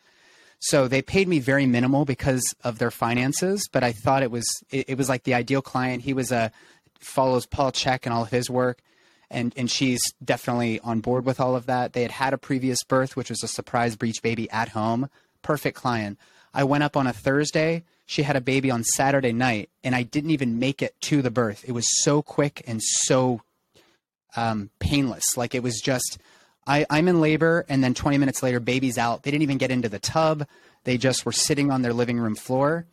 [0.58, 4.46] So they paid me very minimal because of their finances, but I thought it was
[4.70, 6.02] it, it was like the ideal client.
[6.02, 6.52] He was a
[6.98, 8.80] follows Paul Chek and all of his work,
[9.30, 11.92] and and she's definitely on board with all of that.
[11.92, 15.08] They had had a previous birth, which was a surprise breech baby at home.
[15.42, 16.18] Perfect client.
[16.52, 17.84] I went up on a Thursday.
[18.06, 21.30] She had a baby on Saturday night, and I didn't even make it to the
[21.30, 21.64] birth.
[21.66, 23.40] It was so quick and so
[24.36, 25.36] um, painless.
[25.36, 26.18] Like it was just
[26.66, 29.22] I, I'm in labor, and then 20 minutes later, baby's out.
[29.22, 30.46] They didn't even get into the tub.
[30.84, 32.86] They just were sitting on their living room floor.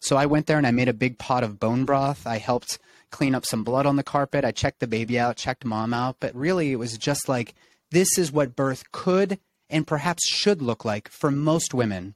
[0.00, 2.26] So I went there and I made a big pot of bone broth.
[2.26, 2.78] I helped
[3.10, 4.44] clean up some blood on the carpet.
[4.44, 6.16] I checked the baby out, checked mom out.
[6.20, 7.54] But really, it was just like
[7.90, 9.38] this is what birth could
[9.70, 12.14] and perhaps should look like for most women.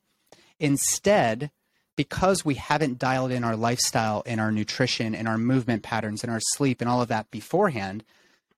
[0.59, 1.51] Instead,
[1.97, 6.33] because we haven't dialed in our lifestyle and our nutrition and our movement patterns and
[6.33, 8.05] our sleep and all of that beforehand,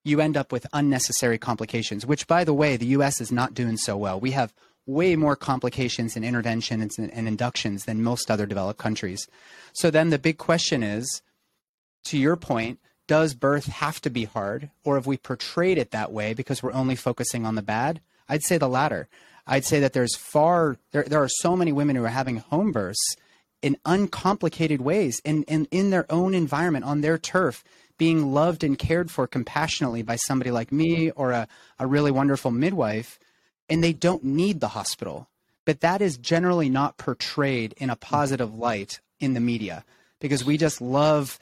[0.04, 3.76] you end up with unnecessary complications, which, by the way, the US is not doing
[3.76, 4.20] so well.
[4.20, 4.52] We have
[4.86, 9.26] way more complications and interventions and, inductions than most other developed countries.
[9.72, 11.22] So then the big question is
[12.04, 16.12] to your point, does birth have to be hard, or have we portrayed it that
[16.12, 18.00] way because we're only focusing on the bad?
[18.28, 19.08] I'd say the latter.
[19.46, 22.72] I'd say that there's far there, there are so many women who are having home
[22.72, 23.16] births
[23.60, 27.64] in uncomplicated ways in, in, in their own environment on their turf
[27.96, 32.50] being loved and cared for compassionately by somebody like me or a, a really wonderful
[32.50, 33.18] midwife,
[33.68, 35.28] and they don't need the hospital.
[35.64, 39.84] But that is generally not portrayed in a positive light in the media
[40.20, 41.38] because we just love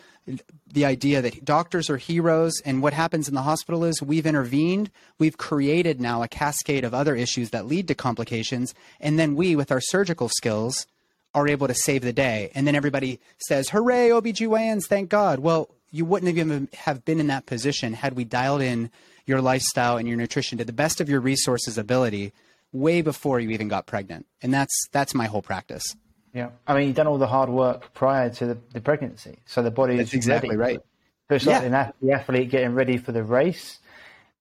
[0.72, 4.90] the idea that doctors are heroes and what happens in the hospital is we've intervened
[5.18, 9.56] we've created now a cascade of other issues that lead to complications and then we
[9.56, 10.86] with our surgical skills
[11.34, 15.68] are able to save the day and then everybody says hooray obgyns thank god well
[15.90, 18.90] you wouldn't have even have been in that position had we dialed in
[19.26, 22.32] your lifestyle and your nutrition to the best of your resources ability
[22.72, 24.26] way before you even got pregnant.
[24.40, 25.84] And that's that's my whole practice.
[26.34, 29.62] Yeah, I mean, you've done all the hard work prior to the, the pregnancy, so
[29.62, 30.74] the body is exactly ready.
[30.74, 30.84] right.
[31.28, 31.92] So it's like yeah.
[32.00, 33.78] the athlete getting ready for the race,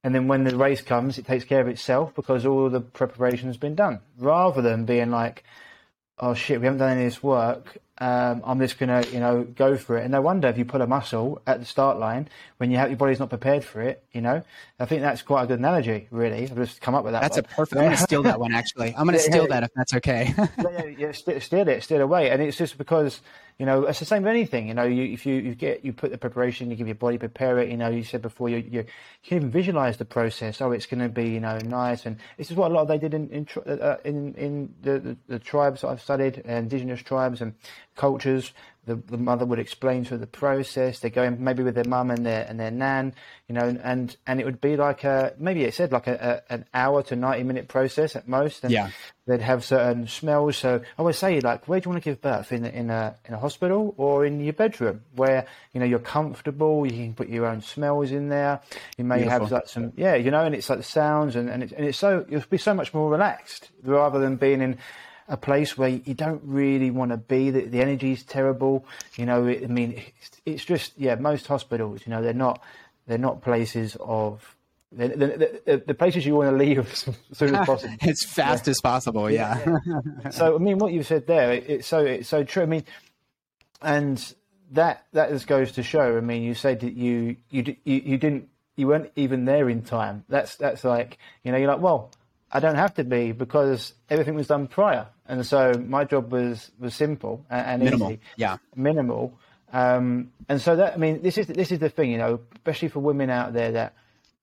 [0.03, 3.47] and then when the race comes, it takes care of itself because all the preparation
[3.47, 5.43] has been done, rather than being like,
[6.17, 9.43] "Oh shit, we haven't done any of this work um, I'm just gonna, you know,
[9.43, 10.03] go for it.
[10.03, 12.89] And no wonder if you pull a muscle at the start line when you have
[12.89, 14.03] your body's not prepared for it.
[14.11, 14.43] You know,
[14.79, 16.07] I think that's quite a good analogy.
[16.09, 17.21] Really, I've just come up with that.
[17.21, 17.45] That's one.
[17.45, 17.79] a perfect.
[17.79, 18.95] I'm gonna steal that one actually.
[18.97, 20.33] I'm gonna steal that if that's okay.
[20.37, 20.47] yeah,
[20.97, 22.31] yeah, yeah, steal it, steal away.
[22.31, 23.21] And it's just because
[23.61, 24.67] you know, it's the same with anything.
[24.69, 27.19] You know, you, if you, you get you put the preparation, you give your body
[27.19, 27.69] prepare it.
[27.69, 28.85] You know, you said before you you, you
[29.23, 30.61] can even visualize the process.
[30.61, 32.87] Oh, it's going to be you know nice, and this is what a lot of
[32.87, 36.53] they did in in uh, in, in the, the, the tribes that I've studied, uh,
[36.53, 37.53] indigenous tribes and
[37.95, 38.53] cultures
[38.85, 40.99] the, the mother would explain her the process.
[40.99, 43.13] They're going maybe with their mum and their and their nan,
[43.47, 46.53] you know, and and it would be like a maybe it said like a, a
[46.53, 48.63] an hour to ninety minute process at most.
[48.63, 48.89] And yeah.
[49.27, 50.57] They'd have certain smells.
[50.57, 53.15] So I would say like, where do you want to give birth in in a
[53.25, 56.85] in a hospital or in your bedroom where you know you're comfortable.
[56.85, 58.61] You can put your own smells in there.
[58.97, 59.41] You may Beautiful.
[59.41, 61.85] have like some yeah, you know, and it's like the sounds and and it's, and
[61.85, 64.79] it's so you'll be so much more relaxed rather than being in
[65.31, 67.49] a place where you don't really want to be.
[67.49, 68.85] The, the energy is terrible.
[69.15, 71.15] You know, I mean, it's, it's, just yeah.
[71.15, 72.61] Most hospitals, you know, they're not
[73.07, 74.55] they're not places of
[74.91, 75.07] the,
[75.65, 76.79] the, the, places you want to leave
[77.31, 77.95] as soon as possible.
[78.01, 78.71] as fast yeah.
[78.71, 79.79] as possible, yeah.
[79.85, 80.29] yeah.
[80.31, 82.63] so I mean, what you said there, it, it's so it's so true.
[82.63, 82.83] I mean,
[83.81, 84.35] and
[84.71, 86.17] that that just goes to show.
[86.17, 89.81] I mean, you said that you you you, you didn't you weren't even there in
[89.81, 90.25] time.
[90.27, 92.11] That's that's like you know you're like well
[92.51, 96.71] I don't have to be because everything was done prior, and so my job was
[96.79, 98.11] was simple and, and minimal.
[98.11, 98.21] easy.
[98.35, 99.37] Yeah, minimal.
[99.73, 102.89] Um, and so that I mean, this is this is the thing, you know, especially
[102.89, 103.93] for women out there that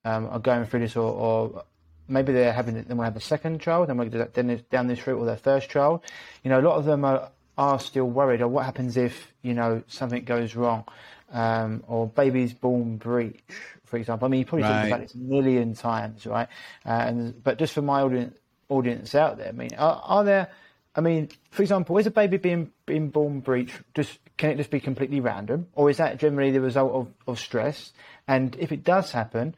[0.04, 1.64] um, are going through this, or, or
[2.08, 5.18] maybe they're having want to have a second child, and we're then down this route,
[5.18, 6.00] or their first child.
[6.42, 8.40] You know, a lot of them are are still worried.
[8.40, 10.84] Or what happens if you know something goes wrong,
[11.32, 13.54] um, or baby's born breech,
[13.88, 14.26] for example.
[14.26, 14.82] I mean, you probably right.
[14.82, 16.48] think about this a million times, right?
[16.86, 18.36] Uh, and but just for my audience,
[18.68, 20.50] audience out there, I mean, are, are, there?
[20.94, 24.70] I mean, for example, is a baby being being born breech just can it just
[24.70, 27.92] be completely random, or is that generally the result of, of stress?
[28.26, 29.54] And if it does happen,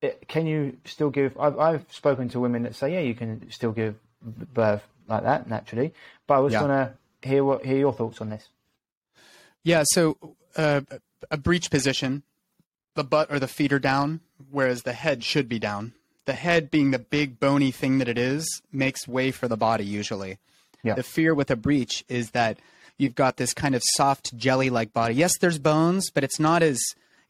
[0.00, 1.38] it, can you still give?
[1.38, 5.48] I've, I've spoken to women that say, yeah, you can still give birth like that
[5.48, 5.92] naturally.
[6.26, 6.60] But I was yeah.
[6.60, 6.92] going to
[7.28, 8.48] hear what hear your thoughts on this.
[9.62, 10.16] Yeah, so
[10.56, 10.82] uh,
[11.30, 12.22] a breech position
[12.94, 15.92] the butt or the feet are down, whereas the head should be down.
[16.26, 19.84] The head, being the big bony thing that it is, makes way for the body
[19.84, 20.38] usually.
[20.82, 20.94] Yeah.
[20.94, 22.58] The fear with a breech is that
[22.96, 25.14] you've got this kind of soft jelly-like body.
[25.14, 26.80] Yes, there's bones, but it's not as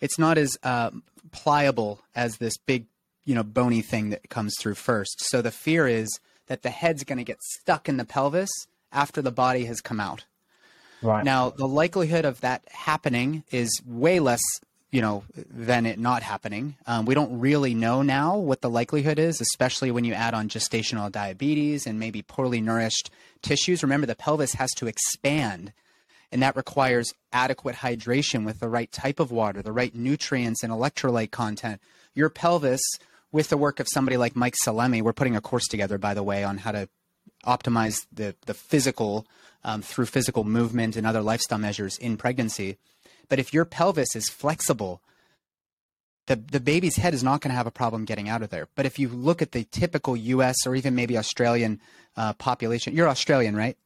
[0.01, 0.91] it's not as uh,
[1.33, 2.87] pliable as this big,
[3.25, 5.25] you know, bony thing that comes through first.
[5.25, 6.09] So the fear is
[6.47, 8.51] that the head's going to get stuck in the pelvis
[8.93, 10.25] after the body has come out.
[11.03, 11.25] Right.
[11.25, 14.43] Now, the likelihood of that happening is way less
[14.95, 16.77] you know, than it not happening.
[16.87, 20.49] Um, we don't really know now what the likelihood is, especially when you add on
[20.49, 23.11] gestational diabetes and maybe poorly nourished
[23.43, 23.83] tissues.
[23.83, 25.73] Remember, the pelvis has to expand,
[26.31, 30.73] and that requires adequate hydration with the right type of water, the right nutrients and
[30.73, 31.81] electrolyte content.
[32.15, 32.83] Your pelvis,
[33.33, 36.23] with the work of somebody like Mike Salemi, we're putting a course together, by the
[36.23, 36.89] way, on how to
[37.45, 39.27] optimize the, the physical
[39.65, 42.79] um, through physical movement and other lifestyle measures in pregnancy
[43.29, 45.01] but if your pelvis is flexible,
[46.27, 48.69] the, the baby's head is not going to have a problem getting out of there.
[48.75, 51.81] But if you look at the typical US or even maybe Australian
[52.17, 53.77] uh, population, you're Australian, right?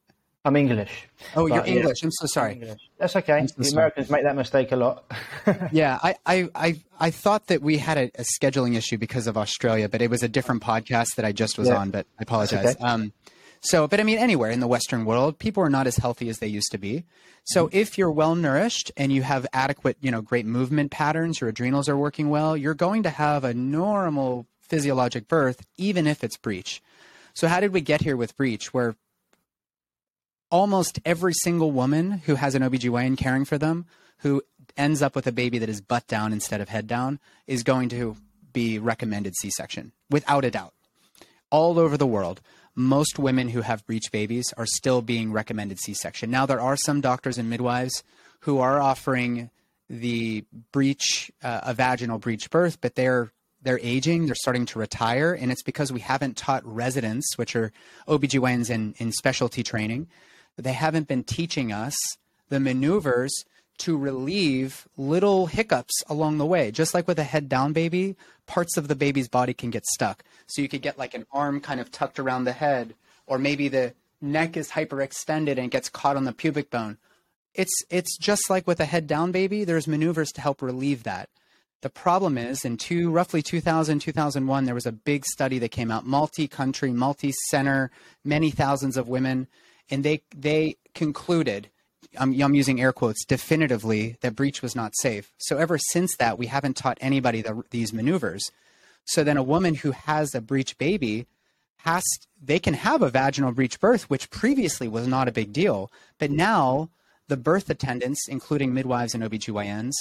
[0.45, 1.07] I'm English.
[1.35, 2.01] Oh, you're English.
[2.01, 2.75] I'm so sorry.
[2.97, 3.45] That's okay.
[3.47, 5.03] So the Americans make that mistake a lot.
[5.73, 9.37] yeah, I, I, I, I, thought that we had a, a, scheduling issue because of
[9.37, 11.75] Australia, but it was a different podcast that I just was yeah.
[11.75, 11.91] on.
[11.91, 12.77] But I apologize.
[12.77, 12.83] Okay.
[12.83, 13.11] Um,
[13.61, 16.37] so, but I mean, anywhere in the Western world, people are not as healthy as
[16.37, 17.03] they used to be.
[17.43, 17.77] So, mm-hmm.
[17.77, 21.89] if you're well nourished and you have adequate, you know, great movement patterns, your adrenals
[21.89, 26.81] are working well, you're going to have a normal physiologic birth, even if it's breech.
[27.33, 28.95] So, how did we get here with breech, where
[30.49, 33.85] almost every single woman who has an OBGYN caring for them,
[34.19, 34.41] who
[34.77, 37.89] ends up with a baby that is butt down instead of head down, is going
[37.89, 38.15] to
[38.53, 40.73] be recommended C section, without a doubt,
[41.51, 42.41] all over the world
[42.75, 46.31] most women who have breech babies are still being recommended C-section.
[46.31, 48.03] Now there are some doctors and midwives
[48.41, 49.49] who are offering
[49.89, 55.33] the breech, uh, a vaginal breech birth, but they're they're aging, they're starting to retire,
[55.33, 57.73] and it's because we haven't taught residents, which are
[58.07, 60.07] OBGYNs in, in specialty training,
[60.55, 61.95] they haven't been teaching us
[62.47, 63.33] the maneuvers
[63.79, 66.71] to relieve little hiccups along the way.
[66.71, 68.15] Just like with a head down baby,
[68.45, 70.23] parts of the baby's body can get stuck.
[70.47, 72.93] So you could get like an arm kind of tucked around the head,
[73.27, 76.97] or maybe the neck is hyperextended and gets caught on the pubic bone.
[77.53, 81.29] It's it's just like with a head down baby, there's maneuvers to help relieve that.
[81.81, 85.89] The problem is in two roughly 2000 2001 there was a big study that came
[85.89, 87.89] out multi-country, multi-center,
[88.23, 89.47] many thousands of women
[89.89, 91.69] and they they concluded
[92.17, 95.31] I'm, I'm, using air quotes, definitively that breech was not safe.
[95.37, 98.43] So ever since that, we haven't taught anybody the, these maneuvers.
[99.05, 101.27] So then a woman who has a breech baby
[101.77, 102.03] has,
[102.41, 105.91] they can have a vaginal breech birth, which previously was not a big deal.
[106.17, 106.89] But now
[107.27, 109.93] the birth attendants, including midwives and OBGYNs,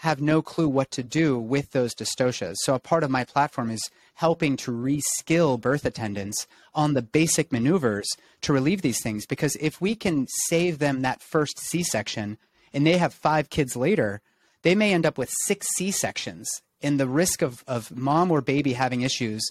[0.00, 2.54] have no clue what to do with those dystocias.
[2.62, 7.52] So a part of my platform is helping to reskill birth attendants on the basic
[7.52, 8.08] maneuvers
[8.40, 9.26] to relieve these things.
[9.26, 12.38] Because if we can save them that first C section
[12.72, 14.22] and they have five kids later,
[14.62, 16.48] they may end up with six C sections.
[16.82, 19.42] And the risk of, of mom or baby having issues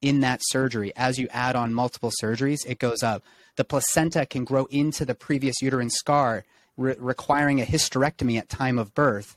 [0.00, 3.24] in that surgery, as you add on multiple surgeries, it goes up.
[3.56, 6.44] The placenta can grow into the previous uterine scar,
[6.76, 9.36] re- requiring a hysterectomy at time of birth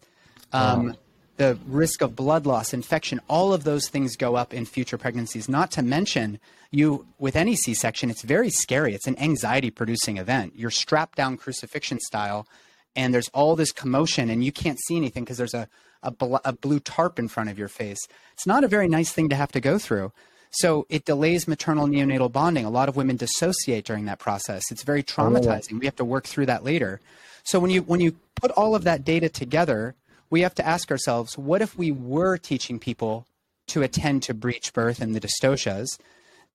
[0.52, 0.96] um,
[1.38, 5.48] the risk of blood loss, infection, all of those things go up in future pregnancies.
[5.48, 6.40] Not to mention,
[6.72, 8.94] you with any C-section, it's very scary.
[8.94, 10.54] It's an anxiety-producing event.
[10.56, 12.48] You're strapped down crucifixion style,
[12.96, 15.68] and there's all this commotion, and you can't see anything because there's a
[16.04, 18.00] a, bl- a blue tarp in front of your face.
[18.34, 20.12] It's not a very nice thing to have to go through.
[20.52, 22.66] So it delays maternal neonatal bonding.
[22.66, 24.64] A lot of women dissociate during that process.
[24.72, 25.80] It's very traumatizing.
[25.80, 27.02] We have to work through that later.
[27.44, 29.96] So when you when you put all of that data together
[30.30, 33.26] we have to ask ourselves what if we were teaching people
[33.68, 35.88] to attend to breech birth and the dystocias?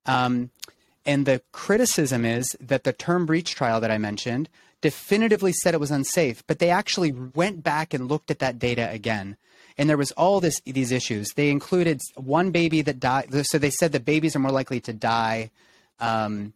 [0.06, 0.50] Um,
[1.06, 4.48] and the criticism is that the term breech trial that I mentioned
[4.80, 8.90] definitively said it was unsafe, but they actually went back and looked at that data
[8.90, 9.36] again.
[9.76, 11.32] And there was all this these issues.
[11.34, 13.46] They included one baby that died.
[13.46, 15.50] So they said that babies are more likely to die
[15.98, 16.52] um,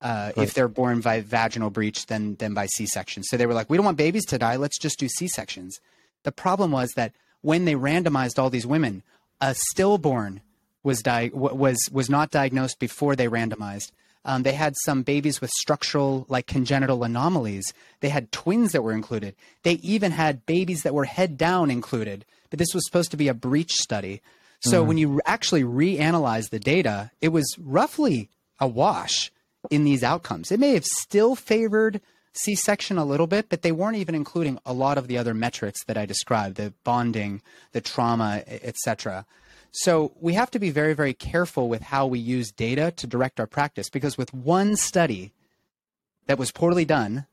[0.00, 0.44] uh, right.
[0.44, 3.24] if they're born by vaginal breech than than by C-section.
[3.24, 4.56] So they were like, we don't want babies to die.
[4.56, 5.80] Let's just do C-sections.
[6.24, 9.02] The problem was that when they randomized all these women,
[9.40, 10.40] a stillborn
[10.82, 13.92] was di- was was not diagnosed before they randomized.
[14.26, 17.74] Um, they had some babies with structural, like congenital anomalies.
[18.00, 19.34] They had twins that were included.
[19.62, 22.24] They even had babies that were head down included.
[22.48, 24.22] But this was supposed to be a breech study.
[24.60, 24.88] So mm-hmm.
[24.88, 29.30] when you actually reanalyze the data, it was roughly a wash
[29.70, 30.50] in these outcomes.
[30.50, 32.00] It may have still favored
[32.34, 35.84] C-section a little bit, but they weren't even including a lot of the other metrics
[35.84, 39.24] that I described, the bonding, the trauma, etc.
[39.70, 43.40] So we have to be very, very careful with how we use data to direct
[43.40, 45.32] our practice because with one study
[46.26, 47.26] that was poorly done,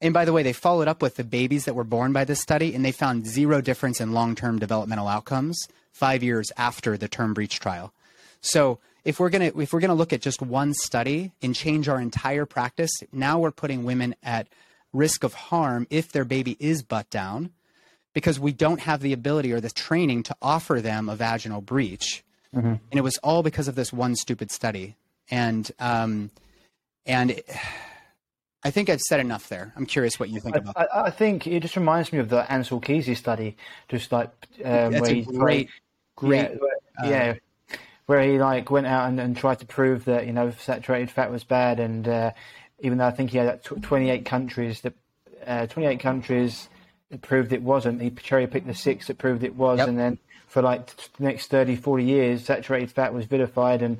[0.00, 2.40] and by the way, they followed up with the babies that were born by this
[2.40, 7.34] study and they found zero difference in long-term developmental outcomes five years after the term
[7.34, 7.92] breech trial.
[8.40, 12.00] So if we're gonna if we're gonna look at just one study and change our
[12.00, 14.48] entire practice, now we're putting women at
[14.92, 17.50] risk of harm if their baby is butt down,
[18.14, 22.24] because we don't have the ability or the training to offer them a vaginal breech,
[22.54, 22.66] mm-hmm.
[22.68, 24.96] and it was all because of this one stupid study.
[25.30, 26.30] And um,
[27.06, 27.32] and.
[27.32, 27.48] It,
[28.64, 29.72] I think I've said enough there.
[29.76, 30.76] I'm curious what you think about.
[30.76, 33.56] I, I, think it just reminds me of the Ancel Keys study,
[33.88, 34.30] just like
[34.64, 35.68] um, that's a great,
[36.14, 37.34] great, yeah, uh, yeah,
[38.06, 41.30] where he like went out and, and tried to prove that you know saturated fat
[41.30, 42.32] was bad, and uh,
[42.80, 44.94] even though I think he had 28 countries that
[45.46, 46.68] uh, 28 countries
[47.10, 49.88] that proved it wasn't, he cherry picked the six that proved it was, yep.
[49.88, 53.98] and then for like the next 30, 40 years, saturated fat was vilified, and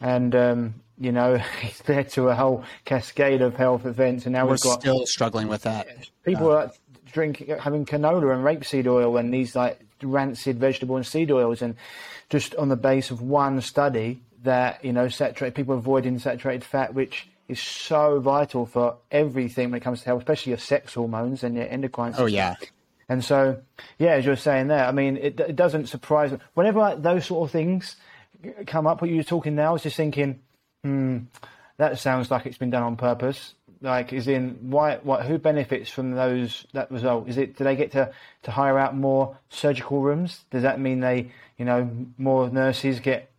[0.00, 4.44] and um, you know it's led to a whole cascade of health events, and now
[4.44, 5.86] we're we've got still struggling with that.
[6.24, 6.78] People uh, are like
[7.12, 11.76] drinking, having canola and rapeseed oil, and these like rancid vegetable and seed oils, and
[12.30, 16.94] just on the base of one study that you know saturated people avoiding saturated fat,
[16.94, 21.42] which is so vital for everything when it comes to health, especially your sex hormones
[21.44, 22.12] and your endocrine.
[22.12, 22.24] System.
[22.24, 22.56] Oh yeah.
[23.08, 23.60] And so,
[23.98, 26.38] yeah, as you're saying there, I mean, it, it doesn't surprise me.
[26.54, 27.96] Whenever those sort of things
[28.66, 30.40] come up, what you're talking now, I was just thinking,
[30.82, 31.18] hmm,
[31.76, 33.54] that sounds like it's been done on purpose.
[33.82, 34.98] Like, is in why?
[35.02, 35.26] What?
[35.26, 37.28] Who benefits from those that result?
[37.28, 37.56] Is it?
[37.56, 38.12] Do they get to
[38.44, 40.44] to hire out more surgical rooms?
[40.50, 43.30] Does that mean they you know, more nurses get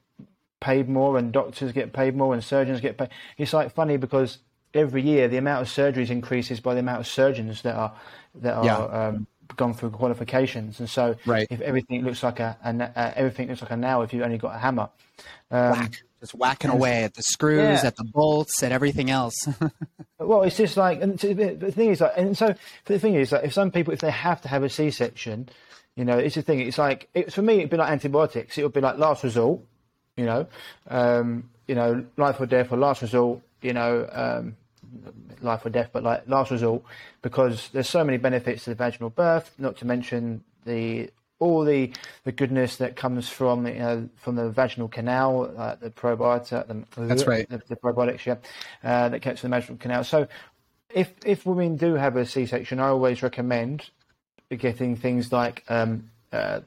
[0.61, 3.09] paid more and doctors get paid more and surgeons get paid.
[3.37, 4.37] It's like funny because
[4.73, 7.93] every year the amount of surgeries increases by the amount of surgeons that are
[8.35, 8.77] that are yeah.
[8.77, 9.27] um,
[9.57, 10.79] gone through qualifications.
[10.79, 11.45] And so, right.
[11.49, 14.37] if everything looks like a, a, a, everything looks like a nail if you've only
[14.37, 14.89] got a hammer,
[15.51, 15.89] um.
[16.23, 17.87] Just whacking away at the screws, yeah.
[17.87, 19.35] at the bolts, at everything else.
[20.19, 22.55] well, it's just like, and the thing is, like, and so
[22.85, 25.49] the thing is, like, if some people, if they have to have a C-section,
[25.97, 26.61] you know, it's the thing.
[26.61, 28.57] It's like it, for me, it'd be like antibiotics.
[28.57, 29.59] It would be like last resort.
[30.15, 30.47] You know,
[30.87, 33.41] um, you know, life or death or last resort.
[33.61, 34.55] You know, um,
[35.41, 36.83] life or death, but like last resort,
[37.21, 39.53] because there's so many benefits to the vaginal birth.
[39.59, 41.11] Not to mention the
[41.43, 41.91] all the
[42.23, 47.05] the goodness that comes from you know from the vaginal canal, uh, the probiotic, the,
[47.05, 48.37] that's right, the, the probiotics, yeah,
[48.83, 50.03] uh, that gets to the vaginal canal.
[50.03, 50.27] So,
[50.89, 53.89] if if women do have a C-section, I always recommend
[54.49, 56.61] getting things like um, uh,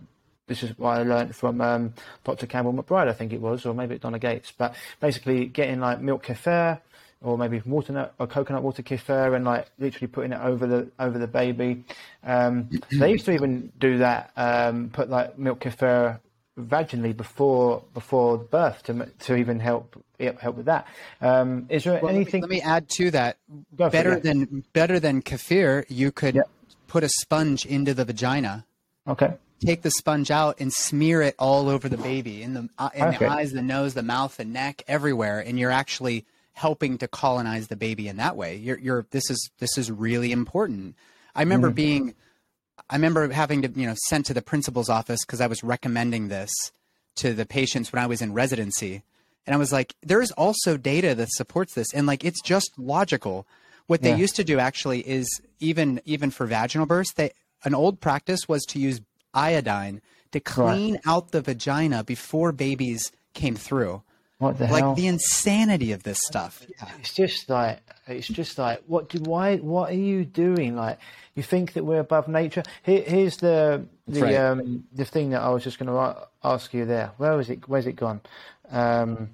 [0.46, 2.46] this is what I learned from um, Dr.
[2.46, 6.26] Campbell McBride, I think it was, or maybe Donna Gates, but basically getting like milk
[6.26, 6.80] kefir
[7.26, 11.18] or maybe water or coconut water kefir and like literally putting it over the over
[11.18, 11.84] the baby.
[12.22, 16.20] Um, they used to even do that, um, put like milk kefir
[16.58, 20.86] vaginally before before birth to to even help help with that.
[21.20, 22.42] Um, is there well, anything?
[22.42, 23.38] Let me, let me, add to that.
[23.72, 24.32] better it, yeah.
[24.32, 26.42] than better than kefir, you could yeah.
[26.86, 28.64] put a sponge into the vagina.
[29.08, 32.90] Okay take the sponge out and smear it all over the baby in the uh,
[32.94, 33.18] in okay.
[33.18, 36.26] the eyes, the nose, the mouth, the neck, everywhere, and you're actually
[36.56, 38.56] helping to colonize the baby in that way.
[38.56, 40.96] You're, you're this is this is really important.
[41.34, 41.74] I remember mm.
[41.74, 42.14] being,
[42.88, 46.28] I remember having to you know sent to the principal's office because I was recommending
[46.28, 46.50] this
[47.16, 49.02] to the patients when I was in residency,
[49.46, 52.70] and I was like, there is also data that supports this, and like it's just
[52.78, 53.46] logical.
[53.86, 54.16] What they yeah.
[54.16, 55.28] used to do actually is
[55.60, 57.32] even even for vaginal births, they
[57.64, 59.02] an old practice was to use
[59.34, 60.00] iodine
[60.32, 61.02] to clean right.
[61.06, 64.02] out the vagina before babies came through.
[64.38, 64.94] What the like hell?
[64.94, 66.64] the insanity of this stuff.
[66.98, 70.76] It's just like it's just like what do why what are you doing?
[70.76, 70.98] Like
[71.34, 72.62] you think that we're above nature?
[72.82, 74.34] Here, here's the the right.
[74.36, 77.12] um, the thing that I was just going to ask you there.
[77.16, 77.66] Where was it?
[77.66, 78.20] Where's it gone?
[78.70, 79.30] Um,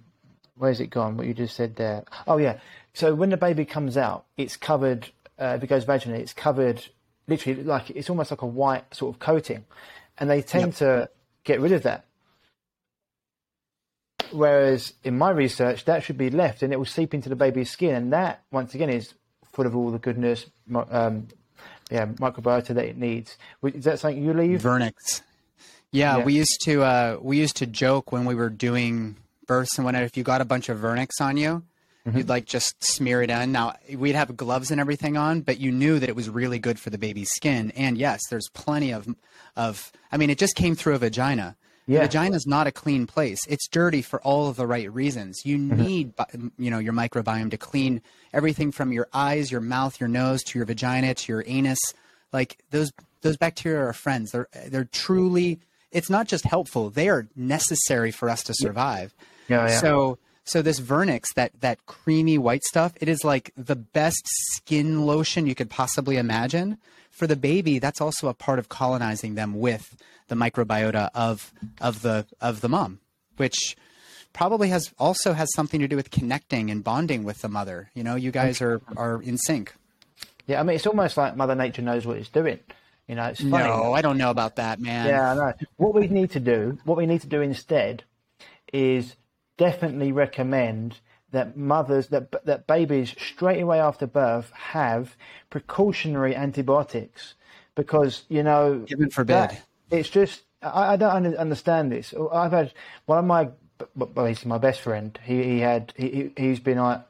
[0.56, 1.16] where's it gone?
[1.16, 2.04] What you just said there?
[2.26, 2.58] Oh yeah.
[2.94, 5.10] So when the baby comes out, it's covered.
[5.38, 6.84] Uh, if it goes vaginally, it's covered
[7.26, 9.64] literally like it's almost like a white sort of coating,
[10.18, 10.74] and they tend yep.
[10.76, 11.10] to
[11.44, 12.04] get rid of that.
[14.32, 17.70] Whereas in my research, that should be left, and it will seep into the baby's
[17.70, 19.14] skin, and that once again is
[19.52, 20.46] full of all the goodness,
[20.90, 21.28] um,
[21.90, 23.36] yeah, microbiota that it needs.
[23.62, 24.60] Is that something you leave?
[24.60, 25.22] Vernix.
[25.90, 26.24] Yeah, yeah.
[26.24, 29.16] we used to uh, we used to joke when we were doing
[29.46, 30.04] births and whatnot.
[30.04, 31.62] If you got a bunch of vernix on you,
[32.06, 32.18] Mm-hmm.
[32.18, 33.52] You'd like just smear it in.
[33.52, 36.80] Now we'd have gloves and everything on, but you knew that it was really good
[36.80, 37.70] for the baby's skin.
[37.76, 39.06] And yes, there's plenty of,
[39.56, 39.92] of.
[40.10, 41.56] I mean, it just came through a vagina.
[41.86, 42.00] Yeah.
[42.00, 43.40] The vagina is not a clean place.
[43.48, 45.40] It's dirty for all of the right reasons.
[45.44, 45.82] You mm-hmm.
[45.82, 46.12] need,
[46.58, 48.02] you know, your microbiome to clean
[48.32, 51.80] everything from your eyes, your mouth, your nose to your vagina to your anus.
[52.32, 54.30] Like those, those bacteria are friends.
[54.30, 55.60] They're, they're truly.
[55.90, 59.14] It's not just helpful; they are necessary for us to survive.
[59.48, 59.78] Yeah, yeah.
[59.78, 65.06] So so this Vernix, that that creamy white stuff, it is like the best skin
[65.06, 66.78] lotion you could possibly imagine.
[67.22, 69.96] For the baby, that's also a part of colonizing them with
[70.26, 72.98] the microbiota of of the of the mom,
[73.36, 73.76] which
[74.32, 77.92] probably has also has something to do with connecting and bonding with the mother.
[77.94, 79.72] You know, you guys are are in sync.
[80.48, 82.58] Yeah, I mean, it's almost like Mother Nature knows what it's doing.
[83.06, 83.68] You know, it's funny.
[83.68, 85.06] No, I don't know about that, man.
[85.06, 85.52] Yeah, I know.
[85.76, 88.02] What we need to do, what we need to do instead,
[88.72, 89.14] is
[89.58, 90.98] definitely recommend
[91.32, 95.16] that mothers that that babies straight away after birth have
[95.50, 97.34] precautionary antibiotics.
[97.74, 99.50] Because you know heaven forbid.
[99.90, 102.14] it's just I, I, don't understand this.
[102.32, 102.72] I've had
[103.06, 103.48] one of my
[103.96, 105.18] well he's my best friend.
[105.24, 107.02] He, he had he, he's been like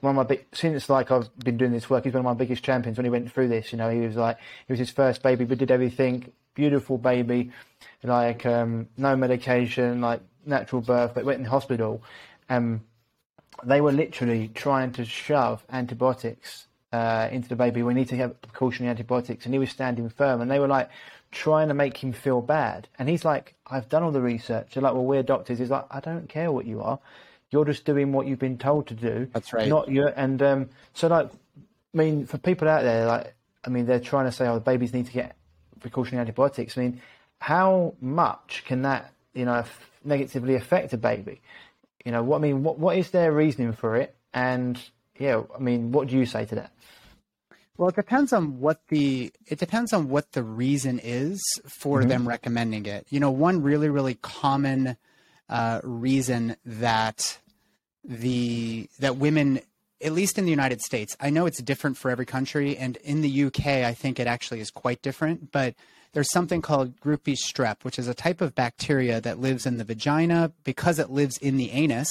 [0.00, 2.34] one of my big since like I've been doing this work he's one of my
[2.34, 3.88] biggest champions when he went through this you know.
[3.88, 5.44] He was like he was his first baby.
[5.44, 6.32] But did everything.
[6.54, 7.52] Beautiful baby.
[8.02, 12.02] Like um, no medication like natural birth, but went in the hospital.
[12.50, 12.82] Um,
[13.66, 17.82] they were literally trying to shove antibiotics uh, into the baby.
[17.82, 20.40] We need to have precautionary antibiotics, and he was standing firm.
[20.40, 20.90] And they were like
[21.32, 22.88] trying to make him feel bad.
[22.98, 25.86] And he's like, "I've done all the research." They're like, "Well, we're doctors." He's like,
[25.90, 26.98] "I don't care what you are.
[27.50, 29.28] You're just doing what you've been told to do.
[29.32, 29.68] That's right.
[29.68, 33.34] Not you." And um, so, like, I mean, for people out there, like,
[33.64, 35.36] I mean, they're trying to say, "Oh, the babies need to get
[35.80, 37.00] precautionary antibiotics." I mean,
[37.40, 39.64] how much can that, you know,
[40.04, 41.40] negatively affect a baby?
[42.04, 44.14] You know, what I mean, what what is their reasoning for it?
[44.32, 44.78] And
[45.18, 46.72] yeah, I mean, what do you say to that?
[47.76, 51.42] Well, it depends on what the it depends on what the reason is
[51.80, 52.08] for mm-hmm.
[52.08, 53.06] them recommending it.
[53.10, 54.96] You know, one really really common
[55.48, 57.38] uh, reason that
[58.04, 59.60] the that women
[60.00, 63.22] at least in the United States, I know it's different for every country, and in
[63.22, 65.50] the UK, I think it actually is quite different.
[65.50, 65.74] But
[66.14, 69.76] there's something called group B strep, which is a type of bacteria that lives in
[69.76, 72.08] the vagina because it lives in the anus,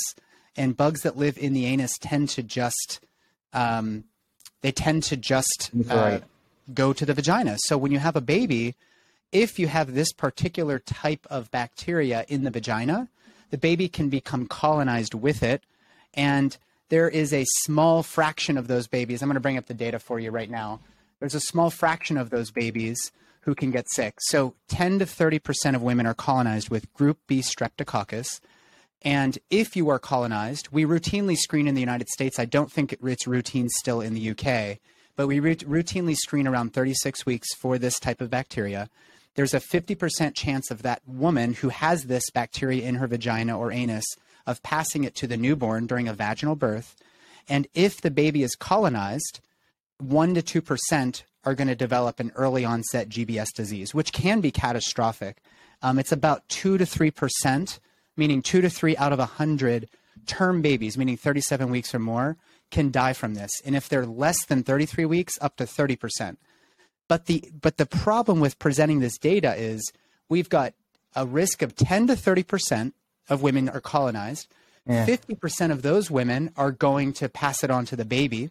[0.56, 3.00] and bugs that live in the anus tend to just
[3.54, 4.04] um,
[4.62, 6.20] they tend to just uh,
[6.74, 7.58] go to the vagina.
[7.60, 8.76] So when you have a baby,
[9.32, 13.08] if you have this particular type of bacteria in the vagina,
[13.52, 15.64] the baby can become colonized with it,
[16.14, 16.58] and
[16.90, 19.22] there is a small fraction of those babies.
[19.22, 20.82] I'm going to bring up the data for you right now.
[21.20, 23.14] There's a small fraction of those babies
[23.44, 24.16] who can get sick.
[24.22, 28.40] So 10 to 30% of women are colonized with group B streptococcus.
[29.02, 32.40] And if you are colonized, we routinely screen in the United States.
[32.40, 34.80] I don't think it's routine still in the UK,
[35.16, 38.90] but we routinely screen around 36 weeks for this type of bacteria.
[39.36, 43.72] There's a 50% chance of that woman who has this bacteria in her vagina or
[43.72, 44.06] anus
[44.46, 46.96] of passing it to the newborn during a vaginal birth.
[47.50, 49.42] And if the baby is colonized,
[50.00, 54.52] 1 to 2% are going to develop an early onset GBS disease, which can be
[54.52, 55.42] catastrophic.
[55.82, 57.80] Um, it's about 2 to 3%,
[58.16, 59.90] meaning 2 to 3 out of 100
[60.26, 62.38] term babies, meaning 37 weeks or more,
[62.72, 63.62] can die from this.
[63.66, 66.38] And if they're less than 33 weeks, up to 30%.
[67.08, 69.92] But the but the problem with presenting this data is
[70.30, 70.74] we've got
[71.16, 72.94] a risk of 10 to 30%
[73.30, 74.48] of women are colonized.
[74.88, 75.06] Yeah.
[75.06, 78.50] 50% of those women are going to pass it on to the baby.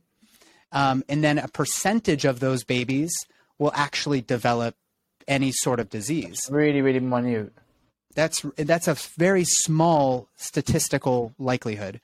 [0.72, 3.12] Um, and then a percentage of those babies
[3.58, 4.74] will actually develop
[5.28, 6.40] any sort of disease.
[6.50, 7.52] Really, really minute.
[8.14, 12.00] That's that's a very small statistical likelihood.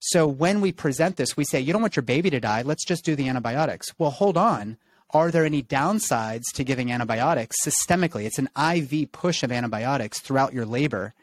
[0.00, 2.62] So when we present this, we say, you don't want your baby to die.
[2.62, 3.92] Let's just do the antibiotics.
[3.98, 4.76] Well, hold on.
[5.10, 8.24] Are there any downsides to giving antibiotics systemically?
[8.24, 11.14] It's an IV push of antibiotics throughout your labor.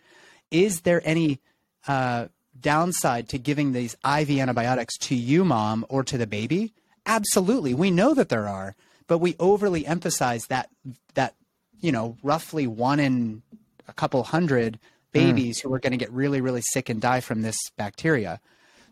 [0.51, 1.39] Is there any
[1.87, 2.27] uh,
[2.59, 6.73] downside to giving these IV antibiotics to you, mom, or to the baby?
[7.05, 7.73] Absolutely.
[7.73, 8.75] We know that there are,
[9.07, 10.69] but we overly emphasize that
[11.13, 11.35] that
[11.79, 13.41] you know roughly one in
[13.87, 14.79] a couple hundred
[15.11, 15.63] babies mm.
[15.63, 18.39] who are going to get really really sick and die from this bacteria.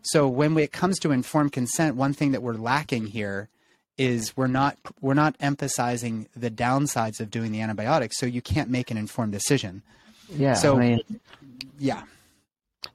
[0.02, 3.48] So when it comes to informed consent, one thing that we're lacking here
[3.96, 8.70] is we're not we're not emphasizing the downsides of doing the antibiotics, so you can't
[8.70, 9.82] make an informed decision.
[10.30, 10.54] Yeah.
[10.54, 11.00] So I mean,
[11.78, 12.02] yeah.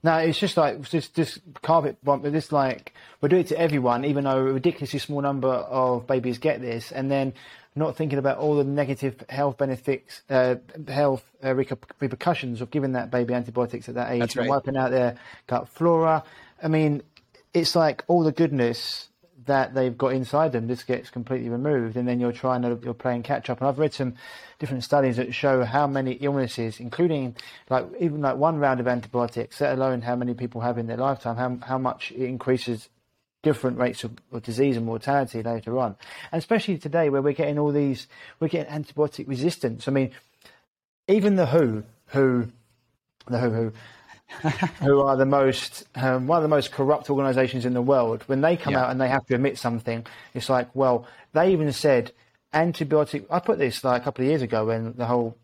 [0.02, 2.22] No, it's just like just just carpet bomb.
[2.22, 6.38] This like we do it to everyone, even though a ridiculously small number of babies
[6.38, 7.34] get this, and then
[7.76, 10.56] not thinking about all the negative health benefits, uh,
[10.88, 14.38] health uh, repercussions of giving that baby antibiotics at that age, right.
[14.38, 15.16] and wiping out their
[15.48, 16.24] gut flora.
[16.64, 17.04] I mean,
[17.54, 19.09] it's like all the goodness
[19.50, 22.94] that they've got inside them this gets completely removed, and then you're trying to you're
[22.94, 23.60] playing catch up.
[23.60, 24.16] And I've read some
[24.60, 27.36] different studies that show how many illnesses, including
[27.70, 30.98] like even like one round of antibiotics, let alone how many people have in their
[30.98, 32.90] lifetime, how how much it increases
[33.42, 35.96] different rates of, of, disease and mortality later on.
[36.32, 38.08] And especially today where we're getting all these,
[38.40, 39.88] we're getting antibiotic resistance.
[39.88, 40.12] I mean,
[41.08, 42.48] even the WHO, who,
[43.28, 43.74] the WHO, who,
[44.82, 48.42] who are the most um, one of the most corrupt organisations in the world, when
[48.42, 48.84] they come yeah.
[48.84, 52.12] out and they have to admit something, it's like, well, they even said
[52.54, 53.26] antibiotic.
[53.30, 55.36] I put this like a couple of years ago when the whole,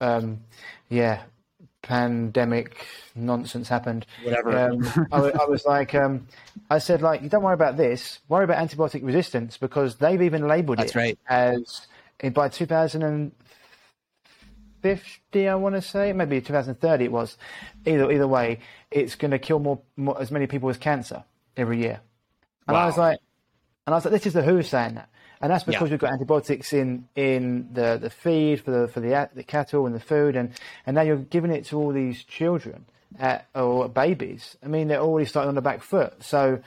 [0.00, 0.40] um,
[0.88, 1.22] yeah,
[1.82, 4.06] pandemic nonsense happened.
[4.22, 4.58] Whatever.
[4.58, 6.26] Um, I, I, was like, um,
[6.70, 8.20] I said, like, you don't worry about this.
[8.28, 11.18] Worry about antibiotic resistance because they've even labelled it right.
[11.28, 11.86] as
[12.32, 13.32] by 2000
[14.84, 17.38] 50, I want to say, maybe 2030 it was.
[17.86, 18.58] Either either way,
[18.90, 21.24] it's going to kill more, more, as many people as cancer
[21.56, 22.02] every year.
[22.68, 22.82] And wow.
[22.82, 23.18] I was like,
[23.86, 25.08] and I was like, this is the WHO saying that,
[25.40, 25.94] and that's because yeah.
[25.94, 29.94] we've got antibiotics in in the, the feed for the for the the cattle and
[29.94, 30.52] the food, and
[30.84, 32.84] and now you're giving it to all these children
[33.18, 34.54] at, or babies.
[34.62, 36.22] I mean, they're already starting on the back foot.
[36.22, 36.60] So,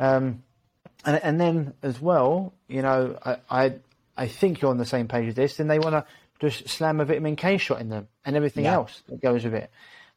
[0.00, 0.42] um,
[1.04, 3.74] and and then as well, you know, I I,
[4.16, 6.04] I think you're on the same page as this, and they want to
[6.42, 8.74] just slam a vitamin K shot in them and everything yeah.
[8.74, 9.70] else that goes with it.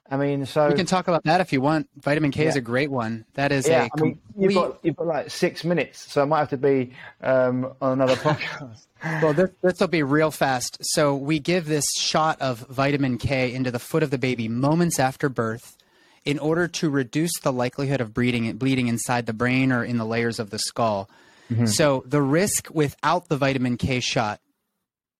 [0.09, 1.89] I mean, so we can talk about that if you want.
[1.97, 2.49] Vitamin K yeah.
[2.49, 3.25] is a great one.
[3.33, 4.21] That is yeah, a I mean, complete...
[4.37, 7.93] you've got you've got like six minutes, so I might have to be um, on
[7.93, 8.85] another podcast.
[9.21, 10.77] well, this this will be real fast.
[10.81, 14.99] So we give this shot of vitamin K into the foot of the baby moments
[14.99, 15.75] after birth,
[16.23, 20.05] in order to reduce the likelihood of bleeding bleeding inside the brain or in the
[20.05, 21.09] layers of the skull.
[21.51, 21.65] Mm-hmm.
[21.65, 24.39] So the risk without the vitamin K shot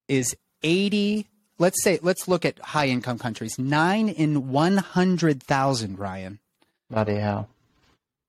[0.08, 0.36] is
[0.66, 3.58] 80 let's say let's look at high income countries.
[3.58, 6.40] 9 in 100,000 Ryan.
[6.90, 7.50] Bloody hell.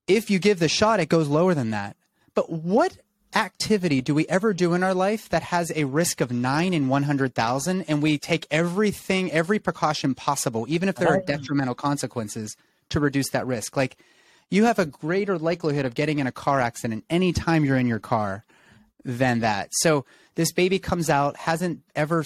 [0.06, 1.96] If you give the shot it goes lower than that.
[2.34, 2.98] But what
[3.34, 6.88] activity do we ever do in our life that has a risk of 9 in
[6.88, 11.26] 100,000 and we take everything every precaution possible even if there are oh.
[11.26, 12.56] detrimental consequences
[12.90, 13.76] to reduce that risk?
[13.76, 13.96] Like
[14.50, 17.98] you have a greater likelihood of getting in a car accident anytime you're in your
[17.98, 18.44] car
[19.04, 19.68] than that.
[19.72, 20.04] So
[20.36, 22.24] this baby comes out, hasn't ever,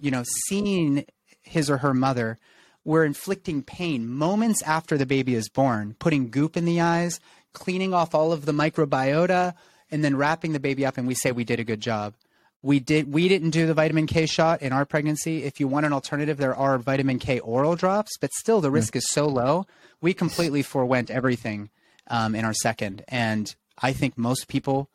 [0.00, 1.04] you know, seen
[1.42, 2.38] his or her mother.
[2.84, 7.20] We're inflicting pain moments after the baby is born, putting goop in the eyes,
[7.52, 9.54] cleaning off all of the microbiota,
[9.90, 12.14] and then wrapping the baby up, and we say we did a good job.
[12.62, 13.12] We did.
[13.12, 15.44] We didn't do the vitamin K shot in our pregnancy.
[15.44, 18.94] If you want an alternative, there are vitamin K oral drops, but still the risk
[18.94, 18.96] mm.
[18.96, 19.66] is so low.
[20.00, 21.70] We completely forewent everything
[22.08, 24.90] um, in our second, and I think most people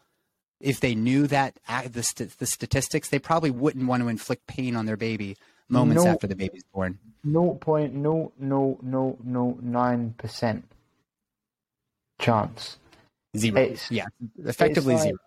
[0.63, 1.59] if they knew that
[1.89, 5.35] the, st- the statistics, they probably wouldn't want to inflict pain on their baby
[5.67, 6.97] moments no, after the baby's born.
[7.23, 10.65] No point, no, no, no, no, nine percent
[12.19, 12.77] chance.
[13.35, 13.61] Zero.
[13.61, 14.05] It's, yeah,
[14.45, 15.17] effectively like, zero.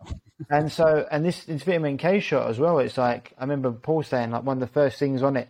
[0.49, 2.79] and so, and this, this vitamin K shot as well.
[2.79, 5.49] It's like I remember Paul saying, like one of the first things on it,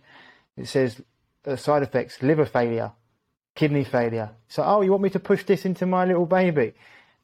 [0.57, 0.99] it says
[1.45, 2.91] uh, side effects: liver failure,
[3.55, 4.31] kidney failure.
[4.49, 6.73] So, oh, you want me to push this into my little baby?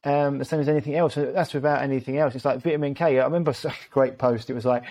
[0.04, 1.16] Um, the same as anything else.
[1.16, 2.36] That's without anything else.
[2.36, 3.20] It's like vitamin K.
[3.20, 4.50] I remember such a great post.
[4.50, 4.84] It was like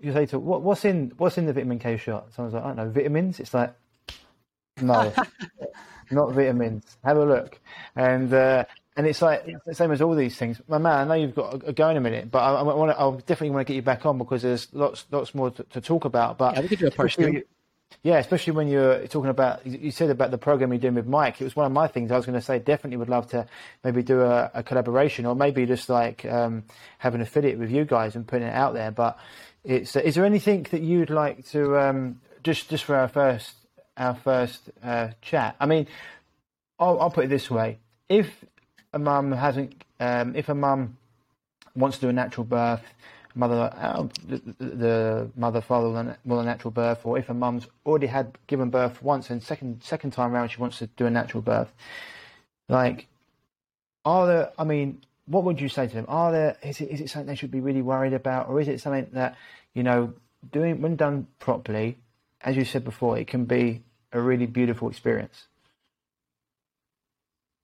[0.00, 2.32] you say to what, what's in what's in the vitamin K shot?
[2.34, 3.40] Someone's like, I don't know, vitamins.
[3.40, 3.74] It's like
[4.80, 5.12] no,
[6.10, 6.96] not vitamins.
[7.04, 7.60] Have a look,
[7.96, 8.64] and uh,
[8.96, 10.60] and it's like it's the same as all these things.
[10.68, 12.90] My man, I know you've got to go in a minute, but I, I want
[12.90, 15.62] to, I'll definitely want to get you back on because there's lots lots more to,
[15.64, 16.38] to talk about.
[16.38, 17.42] But yeah, we could do a part two.
[18.02, 21.40] Yeah, especially when you're talking about, you said about the program you're doing with Mike.
[21.40, 22.10] It was one of my things.
[22.10, 23.46] I was going to say, definitely would love to
[23.84, 26.64] maybe do a, a collaboration or maybe just like um,
[26.98, 28.90] have an affiliate with you guys and putting it out there.
[28.90, 29.18] But
[29.64, 33.54] it's, is there anything that you'd like to um, just just for our first
[33.96, 35.54] our first uh, chat?
[35.60, 35.86] I mean,
[36.78, 37.78] I'll, I'll, put it this way:
[38.08, 38.28] if
[38.92, 40.96] a mum hasn't, um, if a mum
[41.76, 42.82] wants to do a natural birth
[43.34, 48.06] mother, uh, the, the, mother, father will a natural birth, or if a mum's already
[48.06, 51.42] had given birth once and second second time around she wants to do a natural
[51.42, 51.72] birth,
[52.68, 53.06] like,
[54.04, 54.52] are there?
[54.58, 56.06] I mean, what would you say to them?
[56.08, 56.56] Are there?
[56.62, 59.08] Is it is it something they should be really worried about, or is it something
[59.12, 59.36] that
[59.74, 60.14] you know,
[60.50, 61.98] doing when done properly,
[62.40, 65.48] as you said before, it can be a really beautiful experience.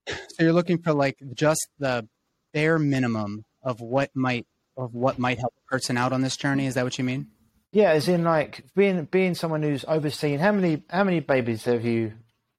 [0.08, 2.08] So you're looking for like just the
[2.52, 4.46] bare minimum of what might
[4.78, 6.66] of what might help a person out on this journey.
[6.66, 7.26] Is that what you mean?
[7.72, 11.84] Yeah, as in like being being someone who's overseen how many how many babies have
[11.84, 12.14] you?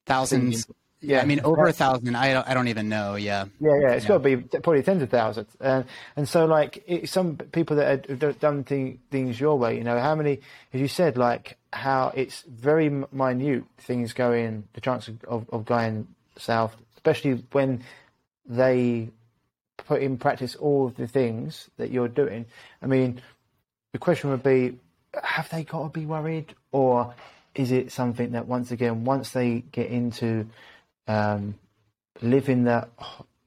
[0.05, 0.67] Thousands.
[1.01, 2.15] Yeah, I mean over a thousand.
[2.15, 2.47] I don't.
[2.47, 3.15] I don't even know.
[3.15, 3.45] Yeah.
[3.59, 3.91] Yeah, yeah.
[3.93, 4.09] It's yeah.
[4.09, 5.49] got to be probably tens of thousands.
[5.61, 5.83] Uh,
[6.17, 9.97] and so, like, it, some people that have done thing, things your way, you know,
[9.97, 10.41] how many?
[10.73, 14.65] As you said, like how it's very minute things going.
[14.73, 16.05] The chance of, of, of going
[16.37, 17.81] south, especially when
[18.45, 19.09] they
[19.87, 22.45] put in practice all of the things that you're doing.
[22.81, 23.21] I mean,
[23.93, 24.77] the question would be,
[25.23, 27.13] have they got to be worried, or
[27.55, 30.47] is it something that once again, once they get into
[31.07, 31.55] um,
[32.21, 32.89] living that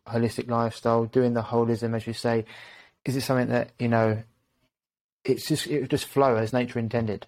[0.06, 2.44] holistic lifestyle, doing the holism, as you say,
[3.04, 4.22] is it something that you know?
[5.24, 7.26] It's just it just flow as nature intended.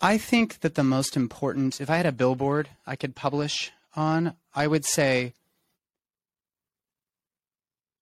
[0.00, 4.34] I think that the most important, if I had a billboard I could publish on,
[4.54, 5.34] I would say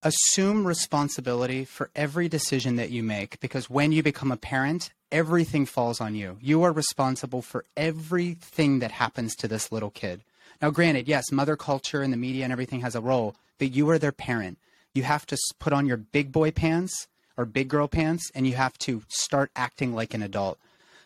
[0.03, 5.67] assume responsibility for every decision that you make because when you become a parent, everything
[5.67, 6.39] falls on you.
[6.41, 10.23] You are responsible for everything that happens to this little kid.
[10.61, 13.89] Now, granted, yes, mother culture and the media and everything has a role, but you
[13.91, 14.59] are their parent.
[14.95, 18.55] You have to put on your big boy pants or big girl pants and you
[18.55, 20.59] have to start acting like an adult.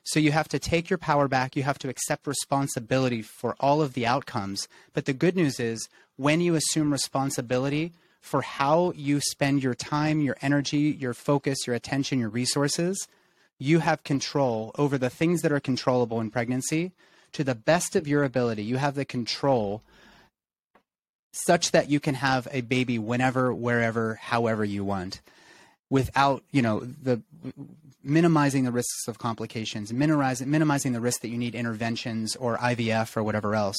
[0.04, 1.56] So you have to take your power back.
[1.56, 4.66] You have to accept responsibility for all of the outcomes.
[4.92, 10.20] But the good news is when you assume responsibility, for how you spend your time,
[10.20, 13.08] your energy, your focus, your attention, your resources,
[13.58, 16.92] you have control over the things that are controllable in pregnancy
[17.32, 18.62] to the best of your ability.
[18.62, 19.82] You have the control
[21.32, 25.20] such that you can have a baby whenever, wherever, however you want
[25.88, 27.22] without, you know, the
[28.02, 33.16] minimizing the risks of complications, minimizing, minimizing the risk that you need interventions or IVF
[33.16, 33.78] or whatever else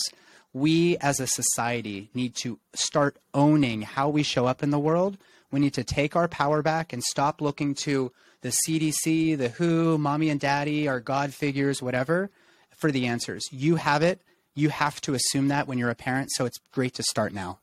[0.54, 5.18] we as a society need to start owning how we show up in the world.
[5.52, 9.98] We need to take our power back and stop looking to the CDC, the WHO,
[9.98, 12.30] mommy and daddy, our God figures, whatever,
[12.78, 13.44] for the answers.
[13.52, 14.22] You have it.
[14.54, 16.32] You have to assume that when you're a parent.
[16.32, 17.60] So it's great to start now.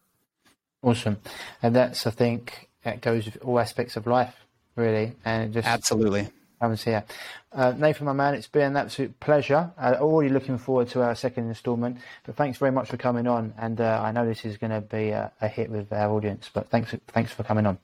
[0.82, 1.18] Awesome.
[1.62, 4.34] And that's, I think, that goes with all aspects of life,
[4.76, 5.12] really.
[5.24, 6.28] And just absolutely
[6.60, 7.04] haven't here.
[7.52, 9.70] Uh, Nathan, my man, it's been an absolute pleasure.
[9.78, 11.98] Uh, already looking forward to our second instalment.
[12.24, 13.54] But thanks very much for coming on.
[13.58, 16.50] And uh, I know this is going to be a, a, hit with our audience.
[16.52, 17.78] But thanks, thanks for coming on.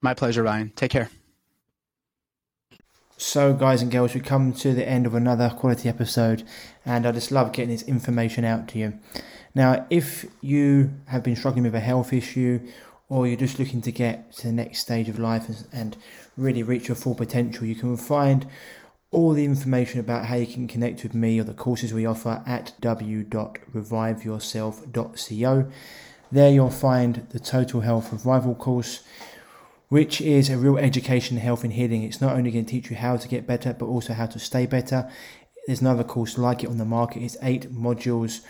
[0.00, 0.72] My pleasure, Ryan.
[0.76, 1.10] Take care.
[3.20, 6.44] So, guys and girls, we come to the end of another quality episode,
[6.86, 8.96] and I just love getting this information out to you.
[9.56, 12.60] Now, if you have been struggling with a health issue
[13.08, 15.96] or you're just looking to get to the next stage of life and
[16.36, 18.46] really reach your full potential, you can find
[19.10, 22.42] all the information about how you can connect with me or the courses we offer
[22.46, 25.70] at w.reviveyourself.co.
[26.30, 29.00] There you'll find the Total Health Revival course,
[29.88, 32.02] which is a real education health and healing.
[32.02, 34.38] It's not only going to teach you how to get better, but also how to
[34.38, 35.10] stay better.
[35.68, 37.22] There's another course like it on the market.
[37.22, 38.40] It's eight modules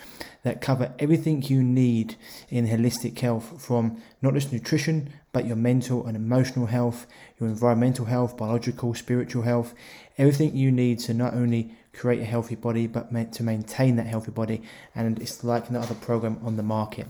[0.43, 2.15] that cover everything you need
[2.47, 7.07] in holistic health from not just nutrition, but your mental and emotional health,
[7.37, 9.73] your environmental health, biological, spiritual health,
[10.17, 14.31] everything you need to not only create a healthy body, but to maintain that healthy
[14.31, 14.61] body.
[14.95, 17.07] And it's like no other program on the market.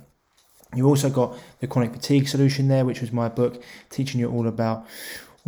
[0.76, 4.48] You also got the chronic fatigue solution there, which was my book teaching you all
[4.48, 4.88] about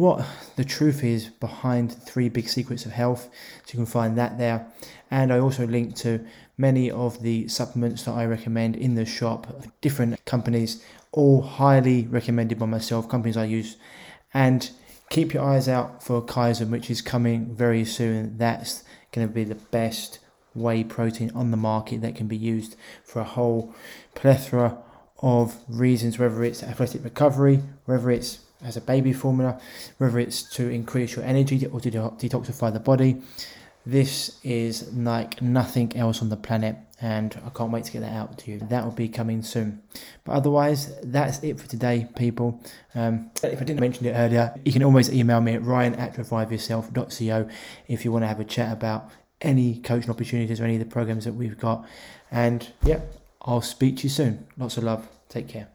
[0.02, 0.26] what
[0.56, 3.30] the truth is behind three big secrets of health.
[3.66, 4.66] So you can find that there.
[5.12, 6.26] And I also link to
[6.58, 12.58] many of the supplements that I recommend in the shop, different companies, all highly recommended
[12.58, 13.78] by myself, companies I use.
[14.34, 14.72] And
[15.12, 18.38] keep your eyes out for Kaizen, which is coming very soon.
[18.40, 20.18] That's going to be the best
[20.56, 23.76] whey protein on the market that can be used for a whole
[24.16, 24.78] plethora
[25.20, 29.60] of reasons, whether it's athletic recovery, whether it's as a baby formula,
[29.98, 33.22] whether it's to increase your energy or to detoxify the body.
[33.86, 38.14] This is like nothing else on the planet, and I can't wait to get that
[38.14, 38.60] out to you.
[38.60, 39.82] That will be coming soon.
[40.24, 42.62] But otherwise, that's it for today, people.
[42.94, 46.16] Um, if I didn't mention it earlier, you can always email me at ryan at
[46.16, 47.50] reviveyourself.co
[47.88, 49.10] if you want to have a chat about
[49.42, 51.88] any coaching opportunities or any of the programs that we've got.
[52.30, 53.02] And yeah,
[53.42, 54.46] I'll speak to you soon.
[54.58, 55.08] Lots of love.
[55.28, 55.70] Take care.